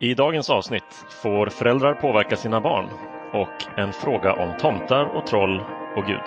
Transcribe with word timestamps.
I 0.00 0.14
dagens 0.14 0.50
avsnitt 0.50 1.06
får 1.22 1.46
föräldrar 1.46 1.94
påverka 1.94 2.36
sina 2.36 2.60
barn 2.60 2.86
och 3.32 3.78
en 3.78 3.92
fråga 3.92 4.32
om 4.32 4.56
tomtar 4.56 5.04
och 5.16 5.26
troll 5.26 5.60
och 5.96 6.04
Gud. 6.06 6.22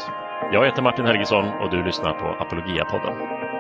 Jag 0.52 0.66
heter 0.66 0.82
Martin 0.82 1.06
Helgesson 1.06 1.46
och 1.46 1.72
du 1.72 1.84
lyssnar 1.84 2.14
på 2.14 2.44
Apologia-podden. 2.44 3.51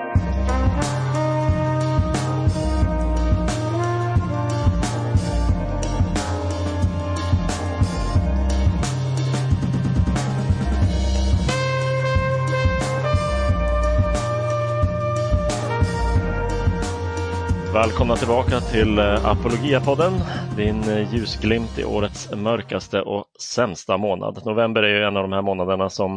Välkomna 17.81 18.15
tillbaka 18.15 18.59
till 18.59 18.99
Apologiapodden. 18.99 20.13
Apologia-podden, 20.13 20.13
din 20.57 20.83
eh, 20.83 21.13
ljusglimt 21.13 21.79
i 21.79 21.83
årets 21.83 22.31
mörkaste 22.31 23.01
och 23.01 23.25
sämsta 23.41 23.97
månad. 23.97 24.41
November 24.45 24.83
är 24.83 24.97
ju 24.97 25.03
en 25.03 25.17
av 25.17 25.23
de 25.23 25.33
här 25.33 25.41
månaderna 25.41 25.89
som 25.89 26.15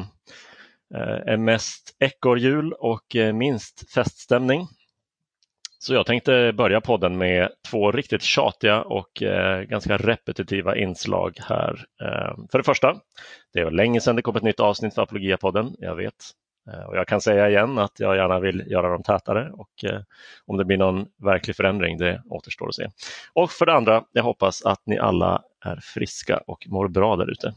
eh, 0.94 1.32
är 1.32 1.36
mest 1.36 1.96
ekorrhjul 1.98 2.72
och 2.72 3.16
minst 3.34 3.92
feststämning. 3.94 4.66
Så 5.78 5.94
jag 5.94 6.06
tänkte 6.06 6.52
börja 6.52 6.80
podden 6.80 7.18
med 7.18 7.48
två 7.70 7.92
riktigt 7.92 8.22
tjatiga 8.22 8.82
och 8.82 9.22
ganska 9.68 9.96
repetitiva 9.96 10.76
inslag 10.76 11.38
här. 11.40 11.84
För 12.52 12.58
det 12.58 12.64
första, 12.64 12.96
det 13.52 13.64
var 13.64 13.70
länge 13.70 14.00
sedan 14.00 14.16
det 14.16 14.22
kom 14.22 14.36
ett 14.36 14.42
nytt 14.42 14.60
avsnitt 14.60 14.94
för 14.94 15.02
Apologia-podden, 15.02 15.74
jag 15.78 15.96
vet. 15.96 16.14
Eh, 16.72 16.84
och 16.84 16.96
jag 16.96 17.08
kan 17.08 17.20
säga 17.20 17.48
igen 17.48 17.78
att 17.78 18.00
jag 18.00 18.16
gärna 18.16 18.40
vill 18.40 18.64
göra 18.66 18.88
dem 18.88 19.02
tätare 19.02 19.50
och 19.52 19.84
eh, 19.84 20.00
om 20.46 20.56
det 20.56 20.64
blir 20.64 20.76
någon 20.76 21.06
verklig 21.22 21.56
förändring, 21.56 21.98
det 21.98 22.22
återstår 22.30 22.68
att 22.68 22.74
se. 22.74 22.90
Och 23.32 23.50
för 23.50 23.66
det 23.66 23.74
andra, 23.74 24.04
jag 24.12 24.22
hoppas 24.22 24.64
att 24.64 24.82
ni 24.86 24.98
alla 24.98 25.42
är 25.64 25.80
friska 25.82 26.40
och 26.46 26.66
mår 26.68 26.88
bra 26.88 27.16
där 27.16 27.30
ute. 27.30 27.54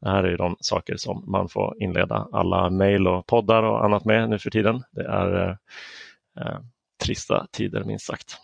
Det 0.00 0.08
här 0.08 0.24
är 0.24 0.36
de 0.36 0.56
saker 0.60 0.96
som 0.96 1.24
man 1.26 1.48
får 1.48 1.82
inleda 1.82 2.28
alla 2.32 2.70
mejl 2.70 3.08
och 3.08 3.26
poddar 3.26 3.62
och 3.62 3.84
annat 3.84 4.04
med 4.04 4.30
nu 4.30 4.38
för 4.38 4.50
tiden. 4.50 4.82
Det 4.90 5.04
är 5.04 5.42
eh, 5.42 5.56
eh, 6.40 6.58
trista 7.04 7.46
tider 7.52 7.84
minst 7.84 8.06
sagt. 8.06 8.36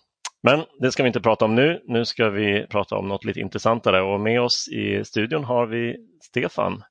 Men 0.42 0.64
det 0.80 0.92
ska 0.92 1.02
vi 1.02 1.06
inte 1.06 1.20
prata 1.20 1.44
om 1.44 1.54
nu. 1.54 1.82
Nu 1.84 2.04
ska 2.04 2.30
vi 2.30 2.66
prata 2.66 2.96
om 2.96 3.08
något 3.08 3.24
lite 3.24 3.40
intressantare 3.40 4.02
och 4.02 4.20
med 4.20 4.40
oss 4.40 4.68
i 4.68 5.04
studion 5.04 5.44
har 5.44 5.66
vi 5.66 5.96
Stefan. 6.22 6.82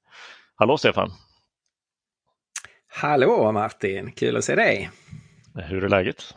Hallå 0.56 0.78
Stefan! 0.78 1.12
Hallå 2.94 3.52
Martin, 3.52 4.12
kul 4.12 4.38
att 4.38 4.44
se 4.44 4.56
dig! 4.56 4.90
Hur 5.56 5.84
är 5.84 5.90
läget? 5.90 6.36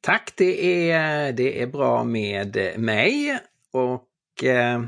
Tack, 0.00 0.32
det 0.36 0.90
är, 0.90 1.32
det 1.32 1.62
är 1.62 1.66
bra 1.66 2.04
med 2.04 2.74
mig. 2.78 3.38
Och 3.72 4.44
eh, 4.44 4.84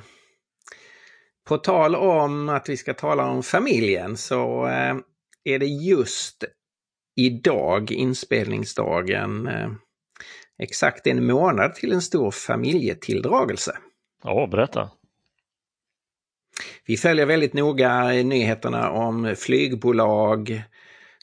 på 1.44 1.58
tal 1.58 1.96
om 1.96 2.48
att 2.48 2.68
vi 2.68 2.76
ska 2.76 2.94
tala 2.94 3.26
om 3.26 3.42
familjen 3.42 4.16
så 4.16 4.66
eh, 4.66 4.96
är 5.44 5.58
det 5.58 5.66
just 5.66 6.44
idag, 7.16 7.92
inspelningsdagen, 7.92 9.46
eh, 9.46 9.70
exakt 10.58 11.06
en 11.06 11.26
månad 11.26 11.74
till 11.74 11.92
en 11.92 12.02
stor 12.02 12.30
familjetilldragelse. 12.30 13.76
Ja, 14.24 14.46
berätta! 14.50 14.90
Vi 16.86 16.96
följer 16.96 17.26
väldigt 17.26 17.54
noga 17.54 18.08
nyheterna 18.08 18.90
om 18.90 19.34
flygbolag 19.38 20.62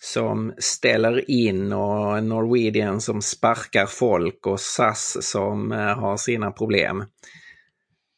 som 0.01 0.53
ställer 0.57 1.31
in 1.31 1.73
och 1.73 2.23
Norwegian 2.23 3.01
som 3.01 3.21
sparkar 3.21 3.85
folk 3.85 4.47
och 4.47 4.59
SAS 4.59 5.29
som 5.31 5.71
eh, 5.71 5.77
har 5.77 6.17
sina 6.17 6.51
problem. 6.51 7.05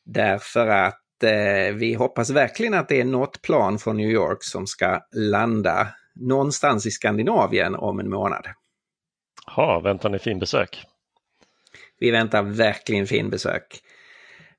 Därför 0.06 0.68
att 0.68 1.24
eh, 1.24 1.76
vi 1.76 1.94
hoppas 1.94 2.30
verkligen 2.30 2.74
att 2.74 2.90
det 2.90 3.02
är 3.02 3.06
något 3.06 3.42
plan 3.42 3.80
från 3.80 3.98
New 3.98 4.10
York 4.10 4.44
som 4.44 4.68
ska 4.68 5.00
landa 5.12 5.88
någonstans 6.16 6.86
i 6.86 6.92
Skandinavien 6.92 7.76
om 7.76 8.00
en 8.00 8.10
månad. 8.10 8.48
Ja, 9.56 9.80
väntar 9.80 10.10
ni 10.10 10.20
fin 10.20 10.40
besök? 10.40 10.84
Vi 12.00 12.12
väntar 12.12 12.44
verkligen 12.44 13.08
fin 13.08 13.30
besök. 13.30 13.82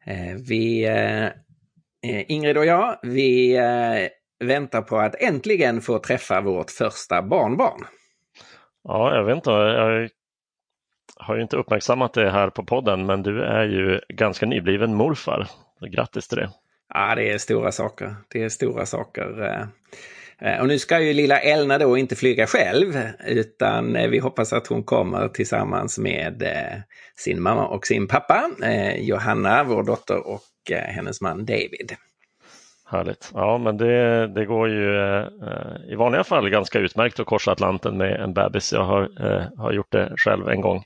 Eh, 0.07 0.35
vi 0.49 0.85
eh, 0.85 1.29
Eh, 1.29 1.31
Ingrid 2.03 2.59
och 2.59 2.67
jag, 2.67 2.99
vi 3.03 3.57
eh, 3.57 4.47
väntar 4.47 4.83
på 4.83 4.99
att 4.99 5.23
äntligen 5.23 5.81
få 5.81 5.99
träffa 5.99 6.41
vårt 6.41 6.71
första 6.71 7.23
barnbarn. 7.23 7.87
Ja, 8.85 9.15
jag 9.15 9.25
vet 9.25 9.37
inte. 9.37 9.51
Jag 9.51 10.09
har 11.17 11.37
ju 11.37 11.43
inte 11.43 11.57
uppmärksammat 11.57 12.15
det 12.15 12.31
här 12.31 12.51
på 12.51 12.65
podden, 12.65 13.07
men 13.07 13.23
du 13.23 13.43
är 13.43 13.65
ju 13.65 14.01
ganska 14.09 14.47
nybliven 14.47 14.95
morfar. 14.95 15.49
Grattis 15.91 16.29
till 16.29 16.39
det! 16.39 16.51
Ja, 16.95 17.15
det 17.15 17.31
är 17.31 17.39
stora 17.39 17.73
saker. 17.73 18.15
Det 18.29 18.43
är 18.43 18.49
stora 18.49 18.87
saker. 18.87 19.59
Eh, 20.39 20.61
och 20.61 20.69
nu 20.69 20.79
ska 20.79 21.01
ju 21.01 21.12
lilla 21.12 21.39
Elna 21.39 21.79
då 21.79 21.99
inte 21.99 22.17
flyga 22.17 22.47
själv, 22.47 22.99
utan 23.27 24.11
vi 24.11 24.19
hoppas 24.19 24.53
att 24.53 24.67
hon 24.67 24.85
kommer 24.85 25.29
tillsammans 25.29 25.99
med 25.99 26.45
sin 27.17 27.43
mamma 27.43 27.67
och 27.67 27.87
sin 27.87 28.09
pappa, 28.09 28.51
Johanna, 28.99 29.65
vår 29.65 29.83
dotter, 29.83 30.27
och 30.27 30.41
och 30.62 30.73
eh, 30.73 30.84
hennes 30.84 31.21
man 31.21 31.45
David. 31.45 31.97
Härligt. 32.87 33.31
Ja, 33.34 33.59
men 33.59 33.77
det, 33.77 34.27
det 34.27 34.45
går 34.45 34.69
ju 34.69 34.97
eh, 34.97 35.27
i 35.89 35.95
vanliga 35.95 36.25
fall 36.25 36.50
ganska 36.50 36.78
utmärkt 36.78 37.21
att 37.21 37.27
korsa 37.27 37.53
Atlanten 37.53 37.97
med 37.97 38.21
en 38.21 38.34
bebis. 38.34 38.73
Jag 38.73 38.84
har, 38.84 39.03
eh, 39.27 39.47
har 39.59 39.73
gjort 39.73 39.93
det 39.93 40.12
själv 40.17 40.49
en 40.49 40.61
gång. 40.61 40.84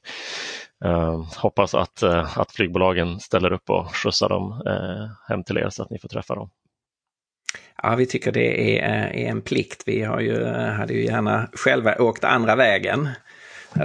Eh, 0.84 1.24
hoppas 1.36 1.74
att, 1.74 2.02
eh, 2.02 2.38
att 2.38 2.52
flygbolagen 2.52 3.20
ställer 3.20 3.52
upp 3.52 3.70
och 3.70 3.96
skjutsar 3.96 4.28
dem 4.28 4.62
eh, 4.66 5.08
hem 5.28 5.44
till 5.44 5.58
er 5.58 5.68
så 5.70 5.82
att 5.82 5.90
ni 5.90 5.98
får 5.98 6.08
träffa 6.08 6.34
dem. 6.34 6.50
Ja, 7.82 7.94
vi 7.94 8.06
tycker 8.06 8.32
det 8.32 8.78
är, 8.78 9.10
är 9.12 9.30
en 9.30 9.42
plikt. 9.42 9.82
Vi 9.86 10.02
har 10.02 10.20
ju, 10.20 10.44
hade 10.54 10.94
ju 10.94 11.04
gärna 11.04 11.48
själva 11.52 11.96
åkt 11.98 12.24
andra 12.24 12.56
vägen 12.56 13.08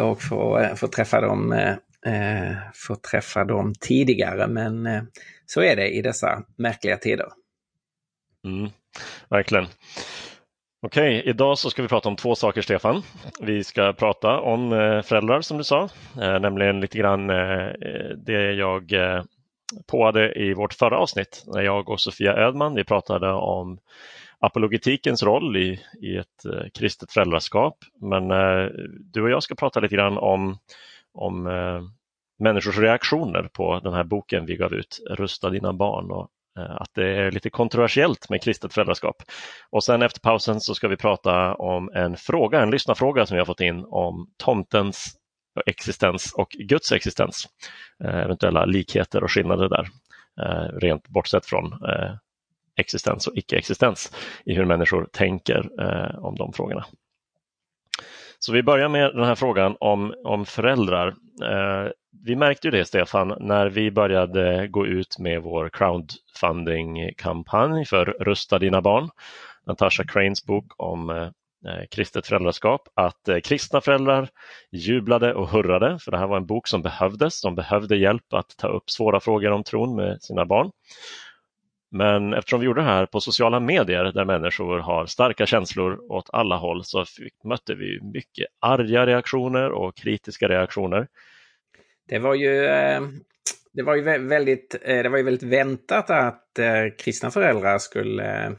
och 0.02 0.22
få, 0.22 0.68
få 0.76 0.88
träffa 0.88 1.22
dem 1.22 1.56
få 2.74 2.96
träffa 2.96 3.44
dem 3.44 3.74
tidigare. 3.80 4.48
Men 4.48 4.88
så 5.54 5.62
är 5.62 5.76
det 5.76 5.90
i 5.90 6.02
dessa 6.02 6.44
märkliga 6.58 6.98
tider. 6.98 7.28
Mm, 8.46 8.70
verkligen. 9.30 9.66
Okej, 10.88 11.24
idag 11.26 11.58
så 11.58 11.70
ska 11.70 11.82
vi 11.82 11.88
prata 11.88 12.10
om 12.10 12.16
två 12.16 12.36
saker 12.36 12.62
Stefan. 12.62 13.02
Vi 13.42 13.64
ska 13.64 13.94
prata 13.94 14.40
om 14.40 14.74
eh, 14.74 15.02
föräldrar 15.02 15.42
som 15.42 15.58
du 15.58 15.64
sa, 15.64 15.90
eh, 16.22 16.40
nämligen 16.40 16.82
lite 16.82 16.98
grann 16.98 17.30
eh, 17.30 17.68
det 18.18 18.54
jag 18.54 18.94
påade 19.88 20.34
i 20.34 20.54
vårt 20.54 20.74
förra 20.74 20.98
avsnitt 20.98 21.44
när 21.48 21.62
jag 21.62 21.90
och 21.90 22.02
Sofia 22.02 22.34
Ödman 22.34 22.76
vi 22.76 22.84
pratade 22.84 23.32
om 23.32 23.80
apologetikens 24.40 25.24
roll 25.24 25.58
i, 25.58 25.80
i 26.02 26.18
ett 26.18 26.46
eh, 26.46 26.70
kristet 26.74 27.12
föräldraskap. 27.12 27.78
Men 28.02 28.32
eh, 28.32 28.70
du 29.14 29.22
och 29.22 29.30
jag 29.30 29.44
ska 29.44 29.56
prata 29.56 29.80
lite 29.80 29.96
grann 29.96 30.18
om 30.18 30.58
om 31.14 31.48
eh, 31.48 31.82
människors 32.42 32.78
reaktioner 32.78 33.50
på 33.54 33.80
den 33.80 33.94
här 33.94 34.04
boken 34.04 34.46
vi 34.46 34.56
gav 34.56 34.74
ut, 34.74 35.00
Rusta 35.10 35.50
dina 35.50 35.74
barn 35.74 36.12
och 36.12 36.30
eh, 36.58 36.76
att 36.76 36.90
det 36.94 37.08
är 37.08 37.32
lite 37.32 37.50
kontroversiellt 37.50 38.30
med 38.30 38.44
kristet 38.44 38.74
föräldraskap. 38.74 39.16
Och 39.70 39.84
sen 39.84 40.02
efter 40.02 40.20
pausen 40.20 40.60
så 40.60 40.76
ska 40.76 40.88
vi 40.88 40.98
prata 40.98 41.56
om 41.56 41.90
en 41.94 42.18
fråga, 42.18 42.62
en 42.62 42.72
lyssnarfråga 42.72 43.26
som 43.26 43.36
vi 43.36 43.40
har 43.40 43.46
fått 43.46 43.62
in 43.62 43.86
om 43.88 44.28
tomtens 44.44 45.18
existens 45.66 46.34
och 46.34 46.50
Guds 46.50 46.92
existens. 46.92 47.48
Eh, 48.04 48.18
eventuella 48.18 48.66
likheter 48.66 49.24
och 49.24 49.32
skillnader 49.32 49.70
där, 49.70 49.88
eh, 50.42 50.80
rent 50.80 51.08
bortsett 51.08 51.46
från 51.46 51.74
existens 52.76 53.28
och 53.28 53.38
icke-existens 53.38 54.12
i 54.46 54.54
hur 54.56 54.66
människor 54.66 55.08
tänker 55.12 55.70
om 56.26 56.36
de 56.36 56.54
frågorna. 56.54 56.86
Så 58.46 58.52
vi 58.52 58.64
börjar 58.64 58.90
med 58.90 59.16
den 59.16 59.24
här 59.24 59.36
frågan 59.36 59.76
om, 59.80 60.14
om 60.24 60.46
föräldrar. 60.46 61.08
Eh, 61.44 61.92
vi 62.26 62.36
märkte 62.36 62.68
ju 62.68 62.72
det 62.72 62.86
Stefan 62.86 63.36
när 63.40 63.70
vi 63.70 63.92
började 63.92 64.68
gå 64.68 64.88
ut 64.88 65.20
med 65.20 65.42
vår 65.42 65.70
crowdfunding-kampanj 65.70 67.86
för 67.86 68.06
Rusta 68.06 68.60
dina 68.60 68.82
barn. 68.82 69.10
Natasha 69.68 70.04
Cranes 70.04 70.46
bok 70.46 70.66
om 70.78 71.10
eh, 71.10 71.30
kristet 71.92 72.28
föräldraskap 72.28 72.82
att 72.96 73.28
eh, 73.28 73.40
kristna 73.40 73.82
föräldrar 73.82 74.30
jublade 74.72 75.34
och 75.34 75.50
hurrade 75.50 76.00
för 76.00 76.12
det 76.12 76.18
här 76.18 76.28
var 76.28 76.38
en 76.38 76.46
bok 76.46 76.68
som 76.68 76.82
behövdes. 76.82 77.42
De 77.42 77.56
behövde 77.56 77.98
hjälp 77.98 78.34
att 78.34 78.58
ta 78.58 78.68
upp 78.68 78.90
svåra 78.90 79.20
frågor 79.20 79.52
om 79.52 79.64
tron 79.64 79.96
med 79.96 80.22
sina 80.22 80.46
barn. 80.46 80.72
Men 81.92 82.34
eftersom 82.34 82.60
vi 82.60 82.66
gjorde 82.66 82.82
det 82.82 82.86
här 82.86 83.06
på 83.06 83.22
sociala 83.22 83.60
medier 83.60 84.04
där 84.04 84.26
människor 84.26 84.80
har 84.80 85.06
starka 85.06 85.46
känslor 85.46 86.12
åt 86.12 86.30
alla 86.34 86.58
håll 86.58 86.84
så 86.84 87.06
mötte 87.44 87.76
vi 87.76 88.00
mycket 88.14 88.48
arga 88.60 89.06
reaktioner 89.06 89.72
och 89.72 89.96
kritiska 89.96 90.50
reaktioner. 90.50 91.08
Det 92.08 92.20
var 92.20 92.36
ju, 92.36 92.66
eh, 92.66 93.02
det 93.74 93.84
var 93.84 93.96
ju 93.96 94.02
väldigt, 94.28 94.76
eh, 94.82 95.04
det 95.04 95.10
var 95.10 95.18
ju 95.18 95.24
väldigt 95.24 95.50
väntat 95.50 96.10
att 96.10 96.60
eh, 96.60 96.86
kristna 97.00 97.32
föräldrar 97.32 97.78
skulle 97.78 98.56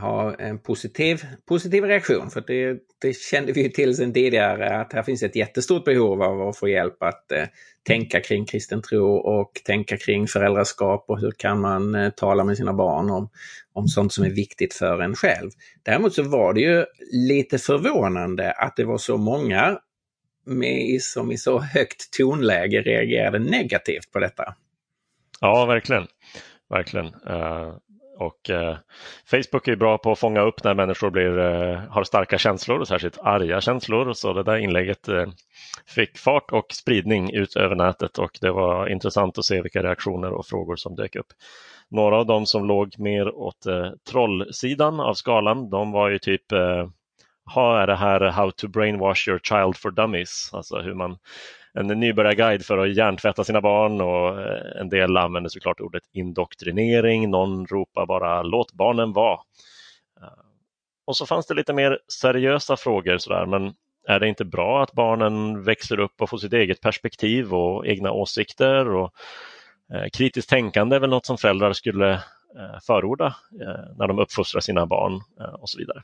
ha 0.00 0.34
en 0.34 0.58
positiv, 0.58 1.22
positiv 1.48 1.84
reaktion. 1.84 2.30
För 2.30 2.44
det, 2.46 2.78
det 2.98 3.16
kände 3.16 3.52
vi 3.52 3.62
ju 3.62 3.68
till 3.68 3.96
sedan 3.96 4.12
tidigare 4.12 4.80
att 4.80 4.92
här 4.92 5.02
finns 5.02 5.22
ett 5.22 5.36
jättestort 5.36 5.84
behov 5.84 6.22
av 6.22 6.48
att 6.48 6.56
få 6.56 6.68
hjälp 6.68 7.02
att 7.02 7.32
eh, 7.32 7.44
tänka 7.86 8.20
kring 8.20 8.46
kristen 8.46 8.82
tro 8.82 9.16
och 9.16 9.52
tänka 9.64 9.96
kring 9.96 10.26
föräldraskap 10.26 11.04
och 11.08 11.20
hur 11.20 11.30
kan 11.30 11.60
man 11.60 11.94
eh, 11.94 12.10
tala 12.10 12.44
med 12.44 12.56
sina 12.56 12.72
barn 12.72 13.10
om, 13.10 13.30
om 13.72 13.88
sånt 13.88 14.12
som 14.12 14.24
är 14.24 14.30
viktigt 14.30 14.74
för 14.74 15.00
en 15.00 15.14
själv. 15.14 15.50
Däremot 15.82 16.14
så 16.14 16.22
var 16.22 16.54
det 16.54 16.60
ju 16.60 16.84
lite 17.12 17.58
förvånande 17.58 18.52
att 18.52 18.76
det 18.76 18.84
var 18.84 18.98
så 18.98 19.16
många 19.16 19.78
med, 20.46 21.02
som 21.02 21.32
i 21.32 21.38
så 21.38 21.58
högt 21.58 22.10
tonläge 22.18 22.82
reagerade 22.82 23.38
negativt 23.38 24.12
på 24.12 24.18
detta. 24.18 24.54
Ja, 25.40 25.66
verkligen. 25.66 26.06
Verkligen. 26.70 27.06
Uh, 27.06 27.76
och 28.18 28.50
eh, 28.50 28.76
Facebook 29.30 29.68
är 29.68 29.76
bra 29.76 29.98
på 29.98 30.12
att 30.12 30.18
fånga 30.18 30.40
upp 30.40 30.64
när 30.64 30.74
människor 30.74 31.10
blir, 31.10 31.38
eh, 31.38 31.78
har 31.78 32.04
starka 32.04 32.38
känslor 32.38 32.80
och 32.80 32.88
särskilt 32.88 33.18
arga 33.18 33.60
känslor. 33.60 34.12
Så 34.12 34.32
det 34.32 34.42
där 34.42 34.56
inlägget 34.56 35.08
eh, 35.08 35.26
fick 35.86 36.18
fart 36.18 36.52
och 36.52 36.72
spridning 36.72 37.34
ut 37.34 37.56
över 37.56 37.76
nätet 37.76 38.18
och 38.18 38.38
det 38.40 38.50
var 38.50 38.88
intressant 38.88 39.38
att 39.38 39.44
se 39.44 39.62
vilka 39.62 39.82
reaktioner 39.82 40.32
och 40.32 40.46
frågor 40.46 40.76
som 40.76 40.94
dök 40.94 41.16
upp. 41.16 41.26
Några 41.90 42.16
av 42.16 42.26
dem 42.26 42.46
som 42.46 42.66
låg 42.66 42.98
mer 42.98 43.34
åt 43.34 43.66
eh, 43.66 43.90
trollsidan 44.10 45.00
av 45.00 45.14
skalan, 45.14 45.70
de 45.70 45.92
var 45.92 46.08
ju 46.08 46.18
typ 46.18 46.52
eh, 46.52 46.88
ha 47.54 47.82
är 47.82 47.86
det 47.86 47.96
här 47.96 48.20
How 48.20 48.50
to 48.50 48.68
brainwash 48.68 49.28
your 49.28 49.40
child 49.42 49.76
for 49.76 49.90
dummies, 49.90 50.50
alltså 50.52 50.78
hur 50.78 50.94
man 50.94 51.18
en 51.78 51.86
nybörjarguide 51.86 52.64
för 52.64 52.78
att 52.78 52.96
hjärntvätta 52.96 53.44
sina 53.44 53.60
barn 53.60 54.00
och 54.00 54.40
eh, 54.40 54.80
en 54.80 54.88
del 54.88 55.16
använder 55.16 55.50
såklart 55.50 55.80
ordet 55.80 56.02
indoktrinering. 56.12 57.30
Någon 57.30 57.66
ropar 57.66 58.06
bara 58.06 58.42
låt 58.42 58.72
barnen 58.72 59.12
vara. 59.12 59.40
Eh, 60.20 60.44
och 61.06 61.16
så 61.16 61.26
fanns 61.26 61.46
det 61.46 61.54
lite 61.54 61.72
mer 61.72 61.98
seriösa 62.20 62.76
frågor 62.76 63.18
sådär, 63.18 63.46
men 63.46 63.74
är 64.08 64.20
det 64.20 64.28
inte 64.28 64.44
bra 64.44 64.82
att 64.82 64.92
barnen 64.92 65.64
växer 65.64 66.00
upp 66.00 66.22
och 66.22 66.30
får 66.30 66.38
sitt 66.38 66.52
eget 66.52 66.80
perspektiv 66.80 67.54
och 67.54 67.86
egna 67.86 68.12
åsikter? 68.12 68.88
Och, 68.88 69.12
eh, 69.94 70.08
kritiskt 70.12 70.50
tänkande 70.50 70.96
är 70.96 71.00
väl 71.00 71.10
något 71.10 71.26
som 71.26 71.38
föräldrar 71.38 71.72
skulle 71.72 72.12
eh, 72.12 72.78
förorda 72.86 73.26
eh, 73.60 73.96
när 73.96 74.08
de 74.08 74.18
uppfostrar 74.18 74.60
sina 74.60 74.86
barn 74.86 75.20
eh, 75.40 75.54
och 75.54 75.68
så 75.68 75.78
vidare. 75.78 76.02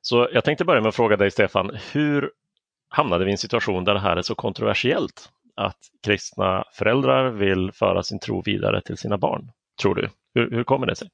Så 0.00 0.28
jag 0.32 0.44
tänkte 0.44 0.64
börja 0.64 0.80
med 0.80 0.88
att 0.88 0.94
fråga 0.94 1.16
dig 1.16 1.30
Stefan, 1.30 1.78
hur 1.92 2.30
hamnade 2.94 3.24
vi 3.24 3.30
i 3.30 3.32
en 3.32 3.38
situation 3.38 3.84
där 3.84 3.94
det 3.94 4.00
här 4.00 4.16
är 4.16 4.22
så 4.22 4.34
kontroversiellt? 4.34 5.28
Att 5.56 5.78
kristna 6.06 6.64
föräldrar 6.72 7.30
vill 7.30 7.72
föra 7.72 8.02
sin 8.02 8.18
tro 8.20 8.42
vidare 8.42 8.82
till 8.82 8.96
sina 8.96 9.18
barn, 9.18 9.50
tror 9.82 9.94
du? 9.94 10.08
Hur, 10.34 10.50
hur 10.50 10.64
kommer 10.64 10.86
det 10.86 10.96
sig? 10.96 11.08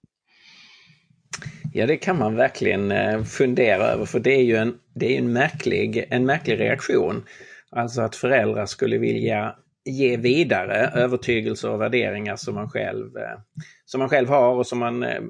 Ja, 1.73 1.87
det 1.87 1.97
kan 1.97 2.19
man 2.19 2.37
verkligen 2.37 2.93
eh, 2.93 3.23
fundera 3.23 3.83
över 3.83 4.05
för 4.05 4.21
det 4.21 4.35
är 4.35 4.43
ju 4.43 4.57
en, 4.57 4.75
det 4.95 5.15
är 5.15 5.19
en, 5.19 5.33
märklig, 5.33 6.07
en 6.11 6.27
märklig 6.27 6.61
reaktion. 6.61 7.25
Alltså 7.71 8.03
att 8.03 8.17
föräldrar 8.17 8.67
skulle 8.67 8.99
vilja 8.99 9.55
ge 9.85 10.17
vidare 10.17 10.91
övertygelser 10.95 11.71
och 11.71 11.81
värderingar 11.81 12.37
som 12.37 12.55
man 12.55 12.71
själv, 12.71 13.17
eh, 13.17 13.41
som 13.85 13.99
man 13.99 14.09
själv 14.09 14.29
har 14.29 14.55
och 14.55 14.67
som 14.67 14.79
man, 14.79 15.03
eh, 15.03 15.21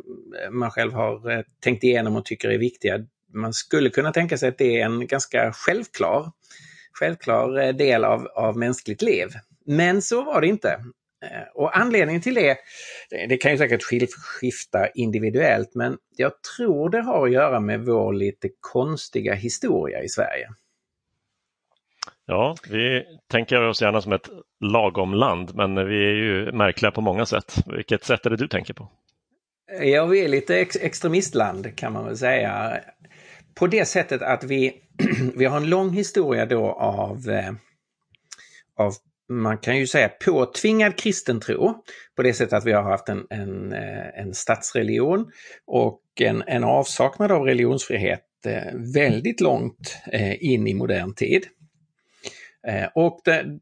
man 0.51 0.71
själv 0.71 0.93
har 0.93 1.45
tänkt 1.61 1.85
igenom 1.85 2.17
och 2.17 2.25
tycker 2.25 2.49
är 2.49 2.59
viktiga 2.59 2.99
man 3.35 3.53
skulle 3.53 3.91
kunna 3.91 4.13
tänka 4.13 4.39
sig 4.39 4.49
att 4.49 4.59
det 4.59 4.81
är 4.81 4.85
en 4.85 5.07
ganska 5.07 5.53
självklar, 5.53 6.33
självklar 6.93 7.61
eh, 7.61 7.73
del 7.73 8.05
av, 8.05 8.27
av 8.27 8.59
mänskligt 8.59 9.03
liv. 9.03 9.29
Men 9.67 10.03
så 10.03 10.23
var 10.23 10.41
det 10.41 10.47
inte. 10.47 10.69
Eh, 11.25 11.49
och 11.55 11.79
anledningen 11.79 12.23
till 12.23 12.35
det, 12.35 12.59
det 13.29 13.37
kan 13.37 13.53
ju 13.53 13.59
säkert 13.59 13.83
skifta 14.41 14.89
individuellt, 14.89 15.75
men 15.75 15.97
jag 16.17 16.33
tror 16.57 16.91
det 16.91 17.03
har 17.03 17.27
att 17.27 17.33
göra 17.33 17.61
med 17.61 17.85
vår 17.85 18.13
lite 18.13 18.49
konstiga 18.61 19.35
historia 19.35 20.03
i 20.03 20.09
Sverige. 20.09 20.49
Ja, 22.27 22.57
vi 22.69 23.05
tänker 23.31 23.63
oss 23.63 23.83
gärna 23.83 24.01
som 24.01 24.13
ett 24.13 24.29
lagom 24.61 25.15
land, 25.15 25.55
men 25.55 25.75
vi 25.75 26.05
är 26.05 26.15
ju 26.15 26.53
märkliga 26.53 26.91
på 26.91 27.01
många 27.01 27.27
sätt. 27.27 27.55
Vilket 27.67 28.05
sätt 28.05 28.27
är 28.27 28.31
det 28.31 28.37
du 28.37 28.49
tänker 28.49 28.75
på? 28.75 28.89
Ja, 29.83 30.07
vi 30.07 30.25
är 30.25 30.29
lite 30.29 30.59
ex 30.59 30.77
extremistland 30.77 31.77
kan 31.77 31.93
man 31.93 32.05
väl 32.05 32.17
säga 32.17 32.81
på 33.61 33.67
det 33.67 33.85
sättet 33.85 34.23
att 34.23 34.45
vi, 34.45 34.73
vi 35.37 35.45
har 35.45 35.57
en 35.57 35.71
lång 35.71 35.91
historia 35.91 36.47
då 36.47 36.73
av, 36.73 37.31
eh, 37.31 37.53
av 38.77 38.95
man 39.29 39.59
kan 39.59 39.79
ju 39.79 39.87
säga 39.87 40.09
påtvingad 40.09 40.97
kristen 40.97 41.41
tro 41.41 41.83
på 42.17 42.23
det 42.23 42.33
sättet 42.33 42.53
att 42.53 42.67
vi 42.67 42.73
har 42.73 42.83
haft 42.83 43.09
en, 43.09 43.27
en, 43.31 43.73
eh, 43.73 44.21
en 44.21 44.35
statsreligion 44.35 45.31
och 45.67 46.03
en, 46.21 46.43
en 46.47 46.65
avsaknad 46.65 47.33
av 47.33 47.43
religionsfrihet 47.43 48.25
eh, 48.47 48.75
väldigt 48.95 49.41
långt 49.41 49.99
eh, 50.13 50.45
in 50.45 50.67
i 50.67 50.75
modern 50.75 51.15
tid. 51.15 51.47
Och 52.95 53.21
där, 53.25 53.59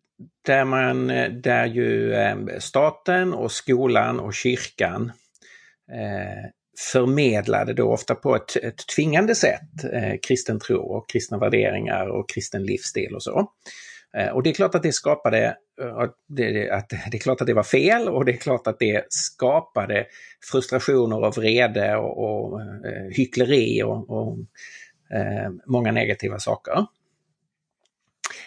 där, 0.47 0.65
man, 0.65 1.06
där 1.43 1.67
ju 1.67 2.15
staten 2.59 3.35
och 3.35 3.53
skolan 3.53 4.21
och 4.21 4.35
kyrkan 4.35 5.12
förmedlade 6.93 7.75
då 7.75 7.93
ofta 7.93 8.15
på 8.15 8.37
ett, 8.37 8.57
ett 8.57 8.87
tvingande 8.97 9.35
sätt 9.35 9.85
eh, 9.93 10.15
kristen 10.23 10.61
tro 10.61 10.79
och 10.79 11.09
kristna 11.09 11.39
värderingar 11.39 12.07
och 12.07 12.29
kristen 12.29 12.65
livsstil 12.65 13.15
och 13.15 13.23
så. 13.23 13.53
Eh, 14.17 14.29
och 14.29 14.43
det 14.43 14.51
är 14.51 14.55
klart 14.55 14.75
att 14.75 14.83
det 14.83 14.93
skapade, 14.93 15.57
eh, 15.81 16.05
det, 16.29 16.71
att, 16.71 16.89
det 17.11 17.17
är 17.17 17.21
klart 17.21 17.41
att 17.41 17.47
det 17.47 17.55
var 17.55 17.63
fel 17.63 18.09
och 18.09 18.25
det 18.25 18.33
är 18.33 18.37
klart 18.37 18.67
att 18.67 18.79
det 18.79 19.05
skapade 19.09 20.07
frustrationer 20.51 21.25
och 21.25 21.37
vrede 21.37 21.97
och, 21.97 22.25
och 22.25 22.61
eh, 22.61 23.09
hyckleri 23.11 23.83
och, 23.83 24.11
och 24.11 24.39
eh, 25.15 25.51
många 25.67 25.93
negativa 25.93 26.39
saker. 26.39 26.87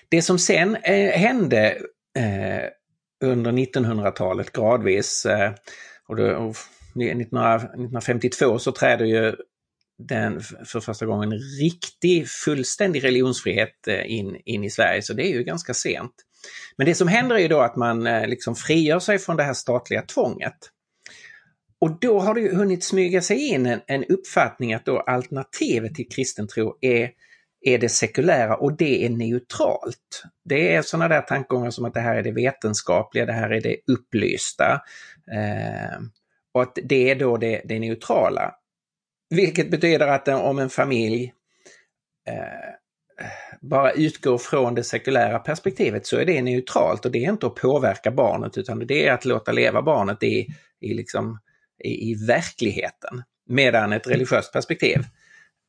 Det 0.10 0.22
som 0.22 0.40
sen 0.40 0.76
eh, 0.76 1.12
hände 1.12 1.78
eh, 2.18 2.70
under 3.24 3.52
1900-talet 3.52 4.52
gradvis 4.52 5.26
eh, 5.26 5.52
och, 6.08 6.16
då, 6.16 6.36
och 6.36 6.56
1952 6.96 8.60
så 8.60 8.72
träder 8.72 9.06
ju 9.06 9.36
den 10.08 10.42
för 10.42 10.80
första 10.80 11.06
gången 11.06 11.32
riktig 11.62 12.30
fullständig 12.30 13.04
religionsfrihet 13.04 13.88
eh, 13.88 14.12
in, 14.12 14.38
in 14.46 14.64
i 14.64 14.70
Sverige, 14.70 15.02
så 15.02 15.14
det 15.14 15.28
är 15.28 15.34
ju 15.34 15.44
ganska 15.44 15.74
sent. 15.74 16.12
Men 16.78 16.86
det 16.86 16.96
som 16.96 17.08
händer 17.08 17.36
är 17.36 17.40
ju 17.40 17.48
då 17.48 17.60
att 17.60 17.76
man 17.76 18.08
eh, 18.08 18.28
liksom 18.28 18.56
frigör 18.56 19.00
sig 19.00 19.20
från 19.20 19.38
det 19.38 19.44
här 19.44 19.54
statliga 19.54 20.02
tvånget. 20.02 20.58
Och 21.82 22.00
då 22.00 22.20
har 22.20 22.34
det 22.34 22.42
ju 22.42 22.56
hunnit 22.56 22.84
smyga 22.84 23.22
sig 23.22 23.48
in 23.48 23.66
en, 23.66 23.82
en 23.88 24.06
uppfattning 24.06 24.74
att 24.74 24.86
då 24.86 25.00
alternativet 25.00 25.96
till 25.96 26.10
kristen 26.10 26.48
tro 26.48 26.78
är, 26.82 27.10
är 27.62 27.78
det 27.78 27.90
sekulära 27.90 28.56
och 28.56 28.78
det 28.78 29.06
är 29.06 29.10
neutralt. 29.10 30.24
Det 30.46 30.76
är 30.76 30.82
sådana 30.82 31.08
där 31.08 31.22
tankegångar 31.22 31.70
som 31.70 31.86
att 31.86 31.94
det 31.94 32.00
här 32.00 32.16
är 32.16 32.24
det 32.24 32.32
vetenskapliga, 32.32 33.26
det 33.26 33.34
här 33.34 33.50
är 33.50 33.62
det 33.62 33.78
upplysta. 33.88 34.82
Eh, 35.34 36.00
och 36.54 36.62
att 36.62 36.78
det 36.84 37.12
är 37.12 37.16
då 37.16 37.38
det, 37.38 37.62
det 37.66 37.80
neutrala. 37.80 38.56
Vilket 39.30 39.72
betyder 39.72 40.08
att 40.08 40.28
om 40.28 40.60
en 40.60 40.70
familj 40.70 41.34
eh, 42.28 42.74
bara 43.62 43.92
utgår 43.92 44.38
från 44.38 44.76
det 44.76 44.84
sekulära 44.84 45.40
perspektivet 45.40 46.06
så 46.06 46.18
är 46.18 46.26
det 46.26 46.42
neutralt 46.42 47.06
och 47.06 47.12
det 47.12 47.26
är 47.26 47.30
inte 47.30 47.48
att 47.48 47.56
påverka 47.56 48.12
barnet 48.12 48.58
utan 48.58 48.88
det 48.88 49.08
är 49.08 49.14
att 49.14 49.26
låta 49.26 49.52
leva 49.52 49.82
barnet 49.82 50.24
i, 50.24 50.48
i, 50.80 50.94
liksom, 50.94 51.40
i, 51.84 52.12
i 52.12 52.26
verkligheten. 52.28 53.24
Medan 53.50 53.94
ett 53.94 54.08
religiöst 54.08 54.54
perspektiv 54.54 55.00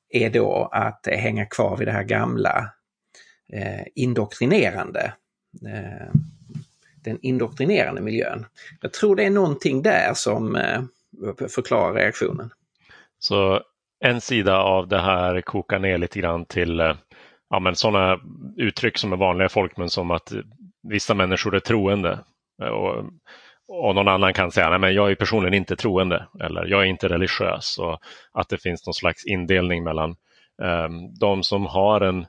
är 0.08 0.30
då 0.30 0.68
att 0.72 1.06
hänga 1.06 1.46
kvar 1.46 1.76
vid 1.76 1.88
det 1.88 1.92
här 1.92 2.04
gamla 2.04 2.72
eh, 3.52 3.86
indoktrinerande. 3.94 5.14
Eh, 5.66 6.20
den 7.04 7.18
indoktrinerande 7.22 8.00
miljön. 8.00 8.46
Jag 8.80 8.92
tror 8.92 9.16
det 9.16 9.24
är 9.24 9.30
någonting 9.30 9.82
där 9.82 10.14
som 10.14 10.56
eh, 10.56 10.82
förklarar 11.48 11.94
reaktionen. 11.94 12.50
Så 13.18 13.62
en 14.04 14.20
sida 14.20 14.58
av 14.58 14.88
det 14.88 15.00
här 15.00 15.40
kokar 15.40 15.78
ner 15.78 15.98
lite 15.98 16.20
grann 16.20 16.44
till 16.44 16.80
eh, 16.80 16.94
ja, 17.50 17.60
men 17.60 17.76
sådana 17.76 18.20
uttryck 18.56 18.98
som 18.98 19.12
är 19.12 19.16
vanliga 19.16 19.48
folk 19.48 19.76
men 19.76 19.90
som 19.90 20.10
att 20.10 20.32
vissa 20.82 21.14
människor 21.14 21.54
är 21.54 21.60
troende. 21.60 22.18
Eh, 22.62 22.68
och, 22.68 23.04
och 23.68 23.94
någon 23.94 24.08
annan 24.08 24.34
kan 24.34 24.50
säga 24.50 24.66
att 24.66 24.94
jag 24.94 25.10
är 25.10 25.14
personligen 25.14 25.54
inte 25.54 25.76
troende 25.76 26.26
eller 26.40 26.66
jag 26.66 26.80
är 26.80 26.86
inte 26.86 27.08
religiös. 27.08 27.78
Och 27.78 27.98
att 28.32 28.48
det 28.48 28.62
finns 28.62 28.86
någon 28.86 28.94
slags 28.94 29.26
indelning 29.26 29.84
mellan 29.84 30.16
Ehm, 30.62 31.14
de 31.14 31.42
som 31.42 31.66
har 31.66 32.00
en, 32.00 32.26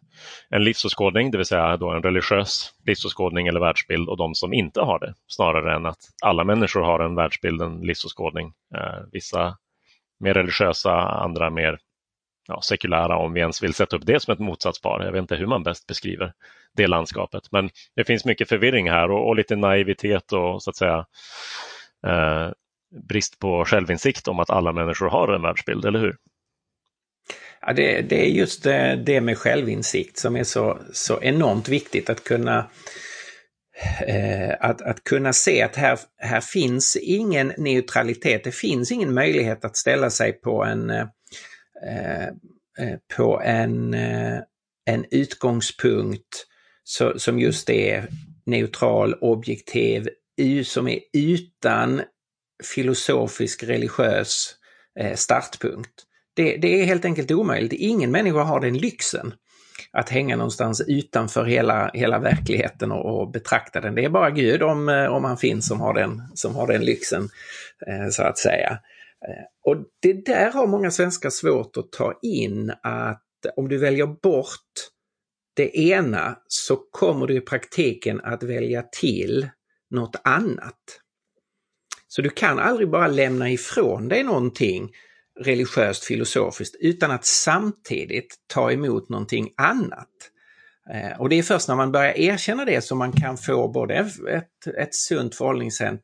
en 0.50 0.63
livsåskådning, 0.63 1.32
det 1.32 1.38
vill 1.38 1.46
säga 1.46 1.77
då 1.77 1.92
en 1.92 2.03
religiös 2.03 2.74
livsåskådning 2.86 3.48
eller 3.48 3.60
världsbild 3.60 4.10
och 4.10 4.18
de 4.18 4.36
som 4.36 4.53
inte 4.53 4.82
har 4.82 5.00
det. 5.00 5.13
Snarare 5.27 5.75
än 5.75 5.86
att 5.86 6.00
alla 6.24 6.44
människor 6.44 6.82
har 6.82 7.00
en 7.00 7.15
världsbild, 7.15 7.62
en 7.62 7.82
livsåskådning. 7.82 8.53
Ehm, 8.75 9.10
vissa 9.12 9.58
mer 10.20 10.34
religiösa, 10.34 10.94
andra 11.00 11.50
mer 11.50 11.80
ja, 12.48 12.62
sekulära 12.62 13.18
om 13.18 13.34
vi 13.34 13.39
ens 13.39 13.63
vill 13.63 13.74
sätta 13.74 13.96
upp 13.96 14.06
det 14.06 14.20
som 14.20 14.34
ett 14.34 14.39
motsatspar. 14.39 15.03
Jag 15.06 15.12
vet 15.12 15.22
inte 15.22 15.36
hur 15.36 15.48
man 15.48 15.63
bäst 15.63 15.88
beskriver 15.88 16.34
det 16.75 16.88
landskapet. 16.88 17.51
Men 17.51 17.70
det 17.96 18.03
finns 18.03 18.25
mycket 18.25 18.50
förvirring 18.50 18.89
här 18.89 19.12
och, 19.12 19.27
och 19.27 19.36
lite 19.36 19.56
naivitet 19.56 20.34
och 20.34 20.63
så 20.63 20.70
att 20.70 20.75
säga 20.75 21.06
eh, 22.08 22.50
brist 23.08 23.39
på 23.39 23.65
självinsikt 23.65 24.27
om 24.27 24.39
att 24.39 24.50
alla 24.50 24.72
människor 24.72 25.10
har 25.10 25.27
en 25.27 25.42
världsbild, 25.42 25.86
eller 25.86 26.00
hur? 26.00 26.18
Ja, 27.65 27.74
det, 27.74 28.01
det 28.01 28.25
är 28.25 28.29
just 28.29 28.63
det, 28.63 29.03
det, 29.05 29.22
med 29.22 29.38
självinsikt 29.38 30.17
som 30.17 30.36
är 30.36 30.43
så, 30.43 30.79
så 30.93 31.22
enormt 31.22 31.70
viktigt 31.70 32.10
att 32.10 32.24
kunna 32.24 32.70
eh, 34.08 34.55
att, 34.60 34.82
att 34.82 35.03
kunna 35.03 35.34
se 35.34 35.62
att 35.62 35.75
här, 35.75 36.00
här 36.17 36.41
finns 36.41 36.96
ingen 36.96 37.53
neutralitet. 37.58 38.43
Det 38.43 38.51
finns 38.51 38.91
ingen 38.91 39.13
möjlighet 39.13 39.65
att 39.65 39.77
ställa 39.77 40.10
sig 40.10 40.34
på 40.34 40.63
en, 40.63 40.89
eh, 40.89 41.08
eh, 41.88 42.27
eh 42.79 42.98
på 43.17 43.41
en, 43.41 43.93
eh, 43.93 44.39
en 44.86 45.05
utgångspunkt 45.12 46.46
så, 46.84 47.20
som 47.20 47.39
just 47.39 47.70
är 47.70 48.08
neutral, 48.46 49.13
objektiv, 49.13 50.10
som 50.65 50.88
är 50.88 51.00
utan 51.13 52.01
filosofisk 52.63 53.63
religiös 53.63 54.55
startpunkt. 55.15 56.05
Det, 56.34 56.58
det, 56.58 56.82
är 56.82 56.86
helt 56.86 57.06
enkelt 57.06 57.32
omöjligt. 57.32 57.74
Ingen 57.74 58.12
människa 58.12 58.44
har 58.44 58.60
den 58.60 58.78
lyxen 58.78 59.34
att 59.92 60.10
hänga 60.10 60.36
någonstans 60.36 60.82
utanför 60.88 61.46
hela, 61.46 61.92
hela 61.94 62.20
verkligheten 62.20 62.92
och, 62.92 63.22
och 63.22 63.32
betrakta 63.32 63.82
den. 63.82 63.96
Det 63.96 64.06
är 64.06 64.10
bara 64.10 64.32
Gud, 64.32 64.63
om, 64.63 64.90
eh, 64.90 65.06
om 65.06 65.24
han 65.24 65.38
finns, 65.38 65.68
som 65.68 65.82
har 65.82 65.94
den, 65.94 66.22
som 66.34 66.56
har 66.56 66.68
den 66.68 66.86
lyxen, 66.86 67.30
eh, 67.88 68.10
så 68.10 68.24
att 68.24 68.38
säga. 68.38 68.80
Eh, 69.28 69.72
och 69.72 69.78
det 70.02 70.25
där 70.25 70.52
har 70.52 70.68
många 70.68 70.92
svenskar 70.92 71.30
svårt 71.30 71.78
att 71.78 71.92
ta 71.92 72.20
in 72.22 72.74
att 72.84 73.24
om 73.56 73.70
du 73.70 73.78
väljer 73.78 74.08
bort 74.08 74.90
det 75.56 75.78
ena 75.78 76.38
så 76.48 76.75
kommer 76.75 77.28
du 77.28 77.36
i 77.36 77.42
praktiken 77.42 78.22
att 78.24 78.44
välja 78.44 78.82
till 78.82 79.50
något 79.90 80.16
annat. 80.24 81.00
Så 82.08 82.22
du 82.22 82.30
kan 82.30 82.60
aldrig 82.60 82.90
bara 82.90 83.08
lämna 83.08 83.52
ifrån 83.52 84.08
dig 84.08 84.24
någonting 84.24 84.92
religiöst 85.40 86.04
filosofiskt 86.04 86.75
utan 86.80 87.12
att 87.12 87.25
samtidigt 87.25 88.36
ta 88.48 88.72
emot 88.72 89.10
någonting 89.10 89.54
annat. 89.58 90.10
Eh, 90.94 91.22
och 91.22 91.30
det 91.30 91.40
är 91.40 91.44
först 91.44 91.68
när 91.68 91.75
man 91.75 91.92
börjar 91.92 92.13
erkänna 92.18 92.66
det 92.66 92.82
som 92.82 92.98
man 92.98 93.12
kan 93.12 93.38
få 93.38 93.68
både 93.68 93.94
ett, 94.30 94.68
ett 94.78 94.96
sunt 94.96 95.36
förhållningssätt 95.36 96.02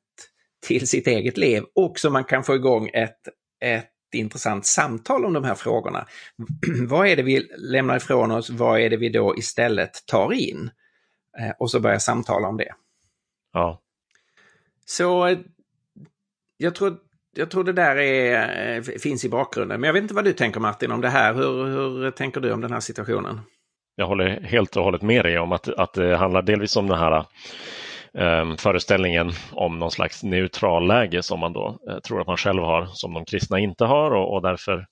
till 0.67 0.87
sitt 0.87 1.07
eget 1.07 1.37
liv 1.37 1.63
och 1.75 1.99
som 1.99 2.13
man 2.13 2.23
kan 2.23 2.43
få 2.43 2.55
igång 2.55 2.89
ett, 2.93 3.19
ett 3.61 3.89
intressant 4.13 4.65
samtal 4.65 5.25
om 5.25 5.33
de 5.33 5.43
här 5.43 5.55
frågorna. 5.55 6.07
vad 6.87 7.07
är 7.07 7.15
det 7.15 7.23
vi 7.23 7.39
lämnar 7.57 7.97
ifrån 7.97 8.31
oss? 8.31 8.49
Vad 8.49 8.79
är 8.79 8.89
det 8.89 8.97
vi 8.97 9.09
då 9.09 9.37
istället 9.37 10.05
tar 10.05 10.33
in? 10.33 10.71
Eh, 11.39 11.51
och 11.59 11.71
så 11.71 11.79
börjar 11.79 11.99
samtala 11.99 12.47
om 12.47 12.57
det. 12.57 12.73
Ja. 13.53 13.81
Så 14.85 15.27
eh, 15.27 15.39
jag 16.57 16.75
tror, 16.75 16.97
jag 17.35 17.51
tror 17.51 17.63
det 17.63 17.73
där 17.73 17.95
är, 17.95 18.75
eh, 18.75 18.81
finns 18.81 19.25
i 19.25 19.29
bakgrunden. 19.29 19.81
Men 19.81 19.87
jag 19.87 19.93
vet 19.93 20.01
inte 20.01 20.13
vad 20.13 20.25
du 20.25 20.33
tänker 20.33 20.59
Martin 20.59 20.91
om 20.91 21.01
det 21.01 21.09
här. 21.09 21.33
Hur, 21.33 21.65
hur 21.65 22.11
tänker 22.11 22.41
du 22.41 22.51
om 22.51 22.61
den 22.61 22.73
här 22.73 22.79
situationen? 22.79 23.41
Jag 23.95 24.07
håller 24.07 24.41
helt 24.41 24.77
och 24.77 24.83
hållet 24.83 25.01
med 25.01 25.25
dig 25.25 25.39
om 25.39 25.51
att, 25.51 25.67
att 25.67 25.93
det 25.93 26.17
handlar 26.17 26.41
delvis 26.41 26.75
om 26.75 26.87
den 26.87 26.99
här 26.99 27.25
eh, 28.13 28.55
föreställningen 28.57 29.31
om 29.51 29.79
någon 29.79 29.91
slags 29.91 30.23
neutral 30.23 30.87
läge 30.87 31.23
som 31.23 31.39
man 31.39 31.53
då 31.53 31.79
eh, 31.89 31.99
tror 31.99 32.21
att 32.21 32.27
man 32.27 32.37
själv 32.37 32.63
har 32.63 32.85
som 32.85 33.13
de 33.13 33.25
kristna 33.25 33.59
inte 33.59 33.85
har 33.85 34.11
och, 34.11 34.33
och 34.33 34.41
därför 34.41 34.85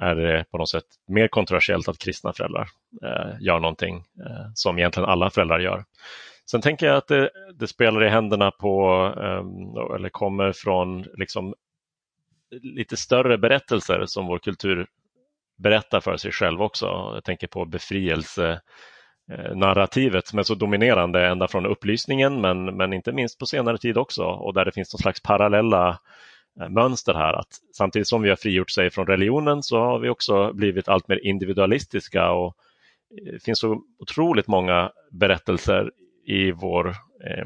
är 0.00 0.14
det 0.14 0.44
på 0.50 0.58
något 0.58 0.68
sätt 0.68 0.84
mer 1.08 1.28
kontroversiellt 1.28 1.88
att 1.88 1.98
kristna 1.98 2.32
föräldrar 2.32 2.68
eh, 3.04 3.36
gör 3.40 3.60
någonting 3.60 3.96
eh, 3.96 4.46
som 4.54 4.78
egentligen 4.78 5.08
alla 5.08 5.30
föräldrar 5.30 5.58
gör. 5.58 5.84
Sen 6.50 6.60
tänker 6.60 6.86
jag 6.86 6.96
att 6.96 7.08
det, 7.08 7.30
det 7.54 7.66
spelar 7.66 8.04
i 8.04 8.08
händerna 8.08 8.50
på, 8.50 9.04
eh, 9.16 9.94
eller 9.96 10.08
kommer 10.08 10.52
från 10.52 11.02
liksom 11.02 11.54
lite 12.50 12.96
större 12.96 13.38
berättelser 13.38 14.04
som 14.06 14.26
vår 14.26 14.38
kultur 14.38 14.86
berättar 15.58 16.00
för 16.00 16.16
sig 16.16 16.32
själv 16.32 16.62
också. 16.62 16.86
Jag 16.86 17.24
tänker 17.24 17.46
på 17.46 17.64
befrielse 17.64 18.60
eh, 19.32 19.56
narrativet 19.56 20.26
som 20.26 20.38
är 20.38 20.42
så 20.42 20.54
dominerande 20.54 21.26
ända 21.26 21.48
från 21.48 21.66
upplysningen 21.66 22.40
men, 22.40 22.76
men 22.76 22.92
inte 22.92 23.12
minst 23.12 23.38
på 23.38 23.46
senare 23.46 23.78
tid 23.78 23.98
också 23.98 24.24
och 24.24 24.54
där 24.54 24.64
det 24.64 24.72
finns 24.72 24.94
någon 24.94 24.98
slags 24.98 25.22
parallella 25.22 25.98
eh, 26.60 26.68
mönster 26.68 27.14
här 27.14 27.32
att 27.32 27.48
samtidigt 27.76 28.08
som 28.08 28.22
vi 28.22 28.28
har 28.28 28.36
frigjort 28.36 28.70
sig 28.70 28.90
från 28.90 29.06
religionen 29.06 29.62
så 29.62 29.78
har 29.78 29.98
vi 29.98 30.08
också 30.08 30.52
blivit 30.52 30.88
allt 30.88 31.08
mer 31.08 31.26
individualistiska 31.26 32.30
och 32.30 32.56
det 33.10 33.42
finns 33.42 33.58
så 33.58 33.82
otroligt 33.98 34.46
många 34.46 34.90
berättelser 35.10 35.90
i 36.26 36.52
vår, 36.52 36.88
eh, 36.88 37.44